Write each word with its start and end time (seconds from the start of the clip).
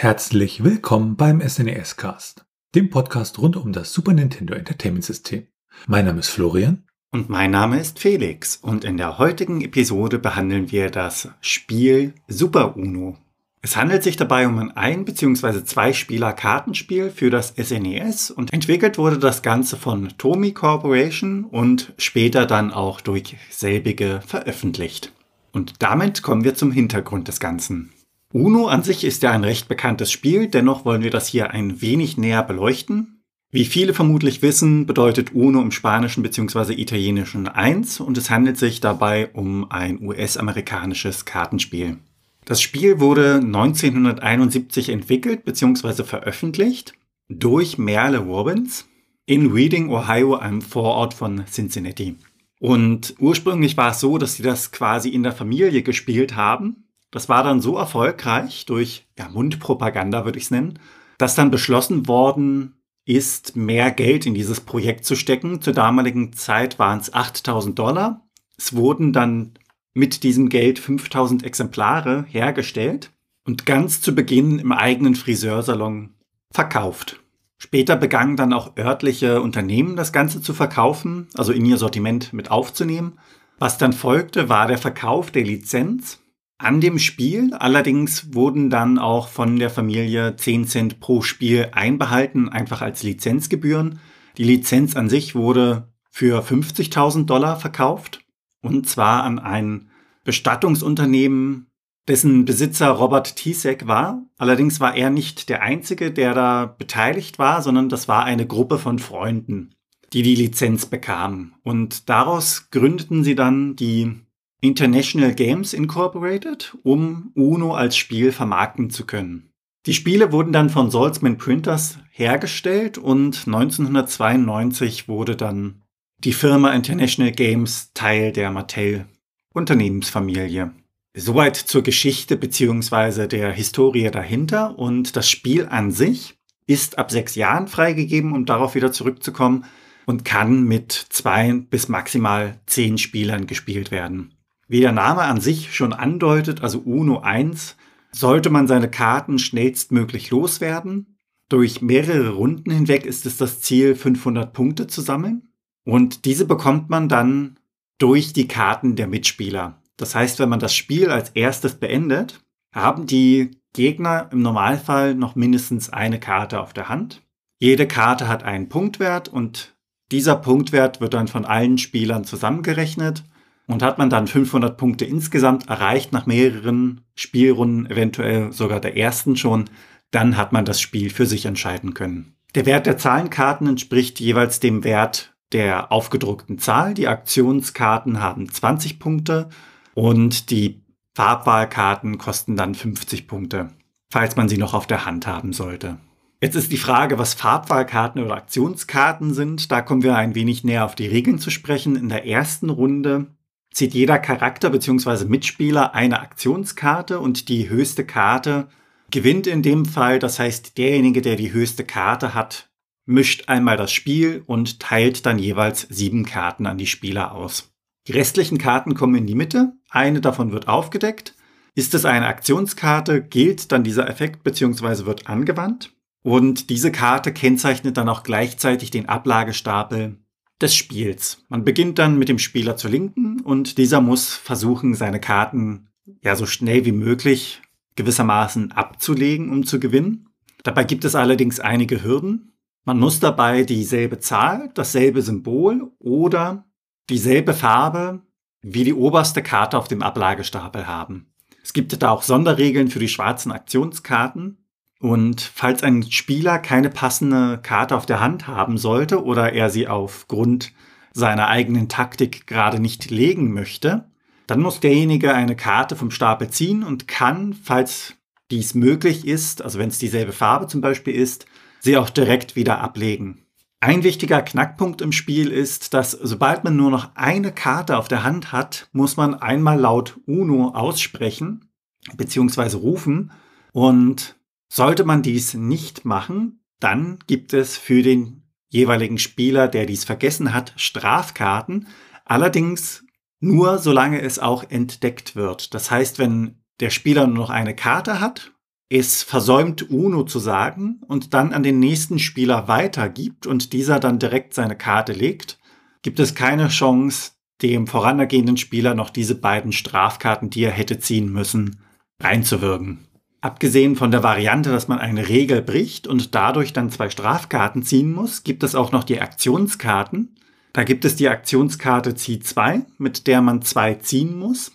Herzlich 0.00 0.62
willkommen 0.62 1.16
beim 1.16 1.40
SNES 1.40 1.96
Cast, 1.96 2.44
dem 2.76 2.88
Podcast 2.88 3.40
rund 3.40 3.56
um 3.56 3.72
das 3.72 3.92
Super 3.92 4.12
Nintendo 4.12 4.54
Entertainment 4.54 5.04
System. 5.04 5.48
Mein 5.88 6.04
Name 6.04 6.20
ist 6.20 6.28
Florian. 6.28 6.84
Und 7.10 7.28
mein 7.28 7.50
Name 7.50 7.80
ist 7.80 7.98
Felix. 7.98 8.58
Und 8.58 8.84
in 8.84 8.96
der 8.96 9.18
heutigen 9.18 9.60
Episode 9.60 10.20
behandeln 10.20 10.70
wir 10.70 10.90
das 10.92 11.30
Spiel 11.40 12.14
Super 12.28 12.76
Uno. 12.76 13.18
Es 13.60 13.76
handelt 13.76 14.04
sich 14.04 14.14
dabei 14.14 14.46
um 14.46 14.60
ein 14.60 14.70
ein- 14.76 15.04
bzw. 15.04 15.64
zwei 15.64 15.92
Spieler 15.92 16.32
Kartenspiel 16.32 17.10
für 17.10 17.30
das 17.30 17.54
SNES 17.60 18.30
und 18.30 18.52
entwickelt 18.52 18.98
wurde 18.98 19.18
das 19.18 19.42
Ganze 19.42 19.76
von 19.76 20.10
Tomy 20.16 20.52
Corporation 20.52 21.42
und 21.44 21.92
später 21.98 22.46
dann 22.46 22.72
auch 22.72 23.00
durch 23.00 23.36
selbige 23.50 24.20
veröffentlicht. 24.24 25.12
Und 25.50 25.82
damit 25.82 26.22
kommen 26.22 26.44
wir 26.44 26.54
zum 26.54 26.70
Hintergrund 26.70 27.26
des 27.26 27.40
Ganzen. 27.40 27.90
Uno 28.32 28.66
an 28.66 28.82
sich 28.82 29.04
ist 29.04 29.22
ja 29.22 29.30
ein 29.30 29.44
recht 29.44 29.68
bekanntes 29.68 30.12
Spiel, 30.12 30.48
dennoch 30.48 30.84
wollen 30.84 31.02
wir 31.02 31.10
das 31.10 31.28
hier 31.28 31.50
ein 31.50 31.80
wenig 31.80 32.18
näher 32.18 32.42
beleuchten. 32.42 33.22
Wie 33.50 33.64
viele 33.64 33.94
vermutlich 33.94 34.42
wissen, 34.42 34.84
bedeutet 34.84 35.34
Uno 35.34 35.62
im 35.62 35.70
Spanischen 35.70 36.22
bzw. 36.22 36.74
Italienischen 36.74 37.48
eins 37.48 37.98
und 38.00 38.18
es 38.18 38.28
handelt 38.28 38.58
sich 38.58 38.80
dabei 38.80 39.30
um 39.32 39.70
ein 39.70 40.02
US-amerikanisches 40.02 41.24
Kartenspiel. 41.24 41.96
Das 42.44 42.60
Spiel 42.60 43.00
wurde 43.00 43.36
1971 43.36 44.90
entwickelt 44.90 45.46
bzw. 45.46 46.04
veröffentlicht 46.04 46.92
durch 47.30 47.78
Merle 47.78 48.18
Robbins 48.18 48.86
in 49.24 49.52
Reading, 49.52 49.88
Ohio, 49.88 50.36
einem 50.36 50.60
Vorort 50.60 51.14
von 51.14 51.44
Cincinnati. 51.46 52.16
Und 52.60 53.14
ursprünglich 53.18 53.76
war 53.78 53.92
es 53.92 54.00
so, 54.00 54.18
dass 54.18 54.34
sie 54.34 54.42
das 54.42 54.72
quasi 54.72 55.10
in 55.10 55.22
der 55.22 55.32
Familie 55.32 55.82
gespielt 55.82 56.36
haben. 56.36 56.87
Das 57.10 57.28
war 57.28 57.42
dann 57.42 57.60
so 57.60 57.76
erfolgreich 57.76 58.66
durch 58.66 59.08
ja, 59.18 59.28
Mundpropaganda, 59.28 60.24
würde 60.24 60.38
ich 60.38 60.44
es 60.44 60.50
nennen, 60.50 60.78
dass 61.16 61.34
dann 61.34 61.50
beschlossen 61.50 62.06
worden 62.06 62.74
ist, 63.04 63.56
mehr 63.56 63.90
Geld 63.90 64.26
in 64.26 64.34
dieses 64.34 64.60
Projekt 64.60 65.04
zu 65.04 65.16
stecken. 65.16 65.62
Zur 65.62 65.72
damaligen 65.72 66.34
Zeit 66.34 66.78
waren 66.78 67.00
es 67.00 67.12
8000 67.12 67.78
Dollar. 67.78 68.28
Es 68.58 68.76
wurden 68.76 69.12
dann 69.12 69.54
mit 69.94 70.22
diesem 70.22 70.50
Geld 70.50 70.78
5000 70.78 71.44
Exemplare 71.44 72.26
hergestellt 72.28 73.10
und 73.44 73.64
ganz 73.64 74.02
zu 74.02 74.14
Beginn 74.14 74.58
im 74.58 74.72
eigenen 74.72 75.14
Friseursalon 75.14 76.14
verkauft. 76.52 77.20
Später 77.56 77.96
begannen 77.96 78.36
dann 78.36 78.52
auch 78.52 78.76
örtliche 78.76 79.40
Unternehmen 79.40 79.96
das 79.96 80.12
Ganze 80.12 80.40
zu 80.42 80.54
verkaufen, 80.54 81.28
also 81.34 81.52
in 81.52 81.64
ihr 81.64 81.78
Sortiment 81.78 82.32
mit 82.32 82.50
aufzunehmen. 82.50 83.18
Was 83.58 83.78
dann 83.78 83.92
folgte, 83.92 84.48
war 84.48 84.68
der 84.68 84.78
Verkauf 84.78 85.30
der 85.32 85.44
Lizenz 85.44 86.20
an 86.58 86.80
dem 86.80 86.98
Spiel. 86.98 87.54
Allerdings 87.54 88.34
wurden 88.34 88.68
dann 88.68 88.98
auch 88.98 89.28
von 89.28 89.58
der 89.58 89.70
Familie 89.70 90.36
10 90.36 90.66
Cent 90.66 91.00
pro 91.00 91.22
Spiel 91.22 91.68
einbehalten, 91.72 92.48
einfach 92.48 92.82
als 92.82 93.02
Lizenzgebühren. 93.02 94.00
Die 94.36 94.44
Lizenz 94.44 94.96
an 94.96 95.08
sich 95.08 95.34
wurde 95.34 95.88
für 96.10 96.42
50.000 96.42 97.26
Dollar 97.26 97.58
verkauft 97.58 98.20
und 98.60 98.88
zwar 98.88 99.22
an 99.22 99.38
ein 99.38 99.90
Bestattungsunternehmen, 100.24 101.68
dessen 102.06 102.44
Besitzer 102.44 102.88
Robert 102.88 103.36
Tisek 103.36 103.86
war. 103.86 104.26
Allerdings 104.36 104.80
war 104.80 104.96
er 104.96 105.10
nicht 105.10 105.48
der 105.48 105.62
Einzige, 105.62 106.10
der 106.10 106.34
da 106.34 106.66
beteiligt 106.66 107.38
war, 107.38 107.62
sondern 107.62 107.88
das 107.88 108.08
war 108.08 108.24
eine 108.24 108.46
Gruppe 108.46 108.78
von 108.78 108.98
Freunden, 108.98 109.74
die 110.12 110.22
die 110.22 110.34
Lizenz 110.34 110.86
bekamen. 110.86 111.54
Und 111.62 112.08
daraus 112.08 112.70
gründeten 112.70 113.24
sie 113.24 113.34
dann 113.34 113.76
die 113.76 114.20
International 114.60 115.34
Games 115.34 115.72
Incorporated, 115.72 116.76
um 116.82 117.30
Uno 117.34 117.74
als 117.74 117.96
Spiel 117.96 118.32
vermarkten 118.32 118.90
zu 118.90 119.06
können. 119.06 119.50
Die 119.86 119.94
Spiele 119.94 120.32
wurden 120.32 120.52
dann 120.52 120.68
von 120.68 120.90
Salzman 120.90 121.38
Printers 121.38 121.98
hergestellt 122.10 122.98
und 122.98 123.46
1992 123.46 125.06
wurde 125.06 125.36
dann 125.36 125.82
die 126.18 126.32
Firma 126.32 126.72
International 126.72 127.30
Games 127.30 127.92
Teil 127.94 128.32
der 128.32 128.50
Mattel 128.50 129.06
Unternehmensfamilie. 129.54 130.72
Soweit 131.16 131.56
zur 131.56 131.82
Geschichte 131.82 132.36
bzw. 132.36 133.28
der 133.28 133.52
Historie 133.52 134.10
dahinter 134.10 134.78
und 134.78 135.16
das 135.16 135.30
Spiel 135.30 135.66
an 135.66 135.92
sich 135.92 136.36
ist 136.66 136.98
ab 136.98 137.10
sechs 137.10 137.34
Jahren 137.36 137.68
freigegeben, 137.68 138.32
um 138.32 138.44
darauf 138.44 138.74
wieder 138.74 138.92
zurückzukommen 138.92 139.64
und 140.04 140.24
kann 140.24 140.64
mit 140.64 140.92
zwei 140.92 141.52
bis 141.52 141.88
maximal 141.88 142.58
zehn 142.66 142.98
Spielern 142.98 143.46
gespielt 143.46 143.90
werden. 143.90 144.34
Wie 144.68 144.80
der 144.80 144.92
Name 144.92 145.22
an 145.22 145.40
sich 145.40 145.74
schon 145.74 145.94
andeutet, 145.94 146.62
also 146.62 146.80
Uno 146.80 147.20
1, 147.20 147.76
sollte 148.12 148.50
man 148.50 148.66
seine 148.66 148.90
Karten 148.90 149.38
schnellstmöglich 149.38 150.30
loswerden. 150.30 151.18
Durch 151.48 151.80
mehrere 151.80 152.30
Runden 152.30 152.70
hinweg 152.70 153.06
ist 153.06 153.24
es 153.24 153.38
das 153.38 153.60
Ziel, 153.60 153.94
500 153.94 154.52
Punkte 154.52 154.86
zu 154.86 155.00
sammeln. 155.00 155.48
Und 155.84 156.26
diese 156.26 156.44
bekommt 156.44 156.90
man 156.90 157.08
dann 157.08 157.58
durch 157.96 158.34
die 158.34 158.46
Karten 158.46 158.94
der 158.94 159.06
Mitspieler. 159.06 159.82
Das 159.96 160.14
heißt, 160.14 160.38
wenn 160.38 160.50
man 160.50 160.60
das 160.60 160.74
Spiel 160.74 161.10
als 161.10 161.30
erstes 161.30 161.76
beendet, 161.76 162.44
haben 162.72 163.06
die 163.06 163.62
Gegner 163.72 164.28
im 164.32 164.42
Normalfall 164.42 165.14
noch 165.14 165.34
mindestens 165.34 165.90
eine 165.90 166.20
Karte 166.20 166.60
auf 166.60 166.74
der 166.74 166.90
Hand. 166.90 167.22
Jede 167.58 167.88
Karte 167.88 168.28
hat 168.28 168.42
einen 168.42 168.68
Punktwert 168.68 169.28
und 169.28 169.76
dieser 170.12 170.36
Punktwert 170.36 171.00
wird 171.00 171.14
dann 171.14 171.28
von 171.28 171.44
allen 171.44 171.78
Spielern 171.78 172.24
zusammengerechnet 172.24 173.24
und 173.68 173.82
hat 173.82 173.98
man 173.98 174.10
dann 174.10 174.26
500 174.26 174.76
Punkte 174.76 175.04
insgesamt 175.04 175.68
erreicht 175.68 176.12
nach 176.12 176.26
mehreren 176.26 177.02
Spielrunden, 177.14 177.86
eventuell 177.86 178.52
sogar 178.52 178.80
der 178.80 178.96
ersten 178.96 179.36
schon, 179.36 179.70
dann 180.10 180.36
hat 180.36 180.52
man 180.52 180.64
das 180.64 180.80
Spiel 180.80 181.10
für 181.10 181.26
sich 181.26 181.46
entscheiden 181.46 181.94
können. 181.94 182.34
Der 182.54 182.66
Wert 182.66 182.86
der 182.86 182.96
Zahlenkarten 182.96 183.66
entspricht 183.66 184.18
jeweils 184.20 184.58
dem 184.58 184.82
Wert 184.82 185.34
der 185.52 185.92
aufgedruckten 185.92 186.58
Zahl. 186.58 186.94
Die 186.94 187.08
Aktionskarten 187.08 188.20
haben 188.20 188.50
20 188.50 188.98
Punkte 188.98 189.50
und 189.94 190.50
die 190.50 190.82
Farbwahlkarten 191.14 192.16
kosten 192.16 192.56
dann 192.56 192.74
50 192.74 193.28
Punkte, 193.28 193.68
falls 194.10 194.36
man 194.36 194.48
sie 194.48 194.58
noch 194.58 194.72
auf 194.72 194.86
der 194.86 195.04
Hand 195.04 195.26
haben 195.26 195.52
sollte. 195.52 195.98
Jetzt 196.40 196.54
ist 196.54 196.70
die 196.70 196.78
Frage, 196.78 197.18
was 197.18 197.34
Farbwahlkarten 197.34 198.22
oder 198.22 198.36
Aktionskarten 198.36 199.34
sind. 199.34 199.72
Da 199.72 199.82
kommen 199.82 200.02
wir 200.02 200.16
ein 200.16 200.36
wenig 200.36 200.62
näher 200.62 200.84
auf 200.84 200.94
die 200.94 201.08
Regeln 201.08 201.40
zu 201.40 201.50
sprechen. 201.50 201.96
In 201.96 202.08
der 202.08 202.26
ersten 202.26 202.70
Runde 202.70 203.26
zieht 203.72 203.94
jeder 203.94 204.18
Charakter 204.18 204.70
bzw. 204.70 205.26
Mitspieler 205.26 205.94
eine 205.94 206.20
Aktionskarte 206.20 207.20
und 207.20 207.48
die 207.48 207.68
höchste 207.68 208.04
Karte 208.04 208.68
gewinnt 209.10 209.46
in 209.46 209.62
dem 209.62 209.84
Fall. 209.84 210.18
Das 210.18 210.38
heißt, 210.38 210.78
derjenige, 210.78 211.22
der 211.22 211.36
die 211.36 211.52
höchste 211.52 211.84
Karte 211.84 212.34
hat, 212.34 212.70
mischt 213.06 213.48
einmal 213.48 213.76
das 213.76 213.92
Spiel 213.92 214.42
und 214.46 214.80
teilt 214.80 215.24
dann 215.26 215.38
jeweils 215.38 215.86
sieben 215.88 216.24
Karten 216.24 216.66
an 216.66 216.78
die 216.78 216.86
Spieler 216.86 217.32
aus. 217.32 217.72
Die 218.06 218.12
restlichen 218.12 218.58
Karten 218.58 218.94
kommen 218.94 219.14
in 219.16 219.26
die 219.26 219.34
Mitte, 219.34 219.72
eine 219.90 220.20
davon 220.20 220.52
wird 220.52 220.68
aufgedeckt. 220.68 221.34
Ist 221.74 221.94
es 221.94 222.04
eine 222.04 222.26
Aktionskarte, 222.26 223.22
gilt 223.22 223.70
dann 223.70 223.84
dieser 223.84 224.08
Effekt 224.08 224.42
bzw. 224.42 225.06
wird 225.06 225.28
angewandt. 225.28 225.94
Und 226.22 226.70
diese 226.70 226.90
Karte 226.90 227.32
kennzeichnet 227.32 227.96
dann 227.96 228.08
auch 228.08 228.22
gleichzeitig 228.22 228.90
den 228.90 229.08
Ablagestapel 229.08 230.18
des 230.60 230.74
Spiels. 230.74 231.44
Man 231.48 231.64
beginnt 231.64 231.98
dann 231.98 232.18
mit 232.18 232.28
dem 232.28 232.38
Spieler 232.38 232.76
zur 232.76 232.90
Linken 232.90 233.40
und 233.40 233.78
dieser 233.78 234.00
muss 234.00 234.34
versuchen, 234.34 234.94
seine 234.94 235.20
Karten 235.20 235.88
ja 236.22 236.36
so 236.36 236.46
schnell 236.46 236.84
wie 236.84 236.92
möglich 236.92 237.62
gewissermaßen 237.96 238.72
abzulegen, 238.72 239.50
um 239.50 239.64
zu 239.64 239.78
gewinnen. 239.80 240.28
Dabei 240.62 240.84
gibt 240.84 241.04
es 241.04 241.14
allerdings 241.14 241.60
einige 241.60 242.02
Hürden. 242.02 242.52
Man 242.84 242.98
muss 242.98 243.20
dabei 243.20 243.64
dieselbe 243.64 244.18
Zahl, 244.18 244.70
dasselbe 244.74 245.22
Symbol 245.22 245.92
oder 245.98 246.64
dieselbe 247.10 247.54
Farbe 247.54 248.22
wie 248.60 248.84
die 248.84 248.94
oberste 248.94 249.42
Karte 249.42 249.78
auf 249.78 249.88
dem 249.88 250.02
Ablagestapel 250.02 250.86
haben. 250.86 251.32
Es 251.62 251.72
gibt 251.72 252.02
da 252.02 252.10
auch 252.10 252.22
Sonderregeln 252.22 252.88
für 252.88 252.98
die 252.98 253.08
schwarzen 253.08 253.52
Aktionskarten. 253.52 254.67
Und 255.00 255.40
falls 255.40 255.82
ein 255.82 256.02
Spieler 256.10 256.58
keine 256.58 256.90
passende 256.90 257.58
Karte 257.62 257.96
auf 257.96 258.06
der 258.06 258.20
Hand 258.20 258.48
haben 258.48 258.78
sollte 258.78 259.22
oder 259.22 259.52
er 259.52 259.70
sie 259.70 259.86
aufgrund 259.86 260.72
seiner 261.12 261.48
eigenen 261.48 261.88
Taktik 261.88 262.46
gerade 262.46 262.80
nicht 262.80 263.10
legen 263.10 263.52
möchte, 263.52 264.08
dann 264.46 264.60
muss 264.60 264.80
derjenige 264.80 265.34
eine 265.34 265.56
Karte 265.56 265.94
vom 265.94 266.10
Stapel 266.10 266.50
ziehen 266.50 266.82
und 266.82 267.06
kann, 267.06 267.52
falls 267.52 268.14
dies 268.50 268.74
möglich 268.74 269.26
ist, 269.26 269.62
also 269.62 269.78
wenn 269.78 269.90
es 269.90 269.98
dieselbe 269.98 270.32
Farbe 270.32 270.66
zum 270.66 270.80
Beispiel 270.80 271.14
ist, 271.14 271.46
sie 271.80 271.96
auch 271.96 272.10
direkt 272.10 272.56
wieder 272.56 272.80
ablegen. 272.80 273.44
Ein 273.80 274.02
wichtiger 274.02 274.42
Knackpunkt 274.42 275.02
im 275.02 275.12
Spiel 275.12 275.52
ist, 275.52 275.94
dass 275.94 276.10
sobald 276.10 276.64
man 276.64 276.74
nur 276.74 276.90
noch 276.90 277.10
eine 277.14 277.52
Karte 277.52 277.96
auf 277.96 278.08
der 278.08 278.24
Hand 278.24 278.50
hat, 278.50 278.88
muss 278.92 279.16
man 279.16 279.34
einmal 279.34 279.78
laut 279.78 280.18
Uno 280.26 280.70
aussprechen 280.70 281.70
bzw. 282.16 282.76
rufen. 282.76 283.30
Und 283.72 284.37
sollte 284.68 285.04
man 285.04 285.22
dies 285.22 285.54
nicht 285.54 286.04
machen, 286.04 286.64
dann 286.80 287.18
gibt 287.26 287.52
es 287.52 287.76
für 287.76 288.02
den 288.02 288.42
jeweiligen 288.68 289.18
Spieler, 289.18 289.68
der 289.68 289.86
dies 289.86 290.04
vergessen 290.04 290.52
hat, 290.52 290.74
Strafkarten. 290.76 291.88
Allerdings 292.24 293.04
nur 293.40 293.78
solange 293.78 294.20
es 294.20 294.38
auch 294.38 294.64
entdeckt 294.68 295.34
wird. 295.36 295.74
Das 295.74 295.90
heißt, 295.90 296.18
wenn 296.18 296.62
der 296.80 296.90
Spieler 296.90 297.26
nur 297.26 297.36
noch 297.36 297.50
eine 297.50 297.74
Karte 297.74 298.20
hat 298.20 298.52
es 298.90 299.22
versäumt, 299.22 299.90
Uno 299.90 300.24
zu 300.24 300.38
sagen 300.38 301.00
und 301.06 301.34
dann 301.34 301.52
an 301.52 301.62
den 301.62 301.78
nächsten 301.78 302.18
Spieler 302.18 302.68
weitergibt 302.68 303.46
und 303.46 303.72
dieser 303.72 304.00
dann 304.00 304.18
direkt 304.18 304.54
seine 304.54 304.76
Karte 304.76 305.12
legt, 305.12 305.58
gibt 306.02 306.18
es 306.20 306.34
keine 306.34 306.68
Chance, 306.68 307.32
dem 307.60 307.86
vorangehenden 307.86 308.56
Spieler 308.56 308.94
noch 308.94 309.10
diese 309.10 309.34
beiden 309.34 309.72
Strafkarten, 309.72 310.48
die 310.48 310.62
er 310.62 310.70
hätte 310.70 310.98
ziehen 310.98 311.30
müssen, 311.30 311.80
reinzuwirken. 312.20 313.07
Abgesehen 313.40 313.94
von 313.94 314.10
der 314.10 314.24
Variante, 314.24 314.70
dass 314.70 314.88
man 314.88 314.98
eine 314.98 315.28
Regel 315.28 315.62
bricht 315.62 316.08
und 316.08 316.34
dadurch 316.34 316.72
dann 316.72 316.90
zwei 316.90 317.08
Strafkarten 317.08 317.84
ziehen 317.84 318.12
muss, 318.12 318.42
gibt 318.42 318.64
es 318.64 318.74
auch 318.74 318.90
noch 318.90 319.04
die 319.04 319.20
Aktionskarten. 319.20 320.34
Da 320.72 320.84
gibt 320.84 321.04
es 321.04 321.16
die 321.16 321.28
Aktionskarte 321.28 322.14
Zieh 322.14 322.40
2, 322.40 322.82
mit 322.98 323.26
der 323.26 323.40
man 323.40 323.62
zwei 323.62 323.94
ziehen 323.94 324.36
muss. 324.36 324.72